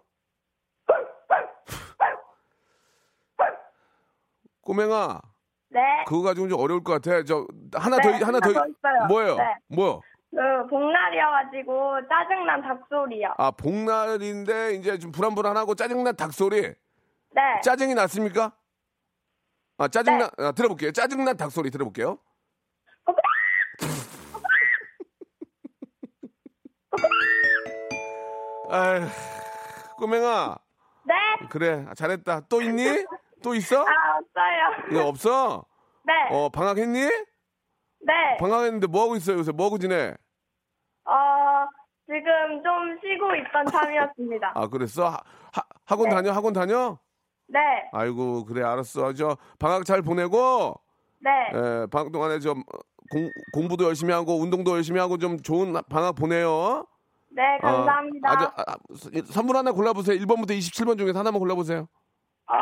[4.61, 5.21] 꼬맹아,
[5.69, 5.81] 네.
[6.07, 7.23] 그거 가지고 좀 어려울 것 같아.
[7.23, 8.49] 저, 하나 네, 더, 하나 더.
[8.49, 9.07] 하나 더 있어요.
[9.07, 9.35] 뭐예요?
[9.37, 9.43] 네.
[9.67, 10.01] 뭐요?
[10.31, 13.33] 그 복날이어가지고 짜증난 닭소리요.
[13.37, 16.61] 아, 복날인데 이제 좀 불안불안하고 짜증난 닭소리.
[16.61, 16.75] 네.
[17.63, 18.53] 짜증이 났습니까?
[19.77, 20.91] 아, 짜증나, 아, 들어볼게요.
[20.91, 22.17] 짜증난 닭소리 들어볼게요.
[28.69, 29.07] 아휴,
[29.97, 30.57] 꼬맹아.
[31.05, 31.13] 네.
[31.49, 32.41] 그래, 잘했다.
[32.49, 33.05] 또 있니?
[33.43, 33.81] 또 있어?
[33.81, 34.91] 아, 없어요.
[34.91, 35.65] 이거 없어?
[36.05, 36.13] 네.
[36.31, 36.99] 어, 방학했니?
[37.01, 38.37] 네.
[38.39, 39.51] 방학했는데 뭐 하고 있어요, 요새?
[39.51, 40.13] 뭐 하고 지내?
[41.05, 41.67] 어,
[42.05, 44.51] 지금 좀 쉬고 있던 참이었습니다.
[44.55, 45.09] 아, 그랬어?
[45.09, 45.17] 하,
[45.53, 46.15] 하- 학원 네.
[46.15, 46.31] 다녀?
[46.31, 46.97] 학원 다녀?
[47.47, 47.59] 네.
[47.93, 49.13] 아이고, 그래, 알았어.
[49.13, 50.75] 저, 방학 잘 보내고,
[51.19, 51.29] 네.
[51.53, 52.63] 에, 방학 동안에 좀,
[53.09, 56.85] 공, 공부도 열심히 하고, 운동도 열심히 하고, 좀 좋은 방학 보내요.
[57.29, 58.29] 네, 감사합니다.
[58.29, 58.75] 어, 아주, 아, 아,
[59.31, 60.17] 선물 하나 골라보세요.
[60.19, 61.87] 1번부터 27번 중에서 하나만 골라보세요.
[62.49, 62.53] 어,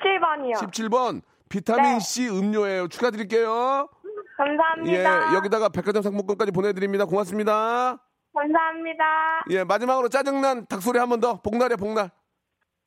[0.00, 0.54] 17번이요.
[0.56, 2.00] 17번, 비타민 네.
[2.00, 2.88] C 음료예요.
[2.88, 3.88] 축하드릴게요.
[4.36, 5.32] 감사합니다.
[5.32, 7.04] 예, 여기다가 백화점 상품권까지 보내드립니다.
[7.04, 7.98] 고맙습니다.
[8.34, 9.44] 감사합니다.
[9.50, 11.40] 예, 마지막으로 짜증난 닭소리 한 번 더.
[11.42, 12.10] 복날이야, 복날.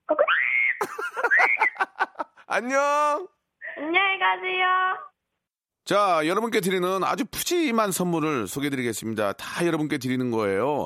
[2.47, 3.27] 안녕.
[3.77, 4.67] 안녕히 가세요.
[5.85, 9.33] 자, 여러분께 드리는 아주 푸짐한 선물을 소개해 드리겠습니다.
[9.33, 10.85] 다 여러분께 드리는 거예요.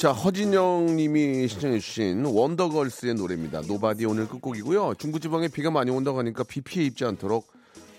[0.00, 3.60] 자, 허진영 님이 신청해주신 원더걸스의 노래입니다.
[3.60, 4.94] Nobody 오늘 끝곡이고요.
[4.94, 7.46] 중부지방에 비가 많이 온다고 하니까 비 피해 입지 않도록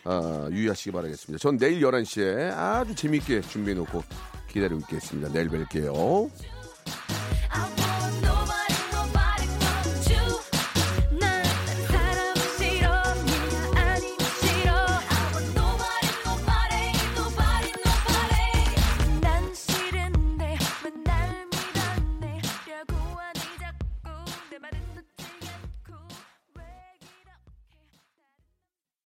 [0.06, 1.40] 어, 유의하시기 바라겠습니다.
[1.40, 4.04] 전 내일 11시에 아주 재미있게 준비해놓고
[4.48, 5.32] 기다리고 있겠습니다.
[5.32, 6.32] 내일 뵐게요.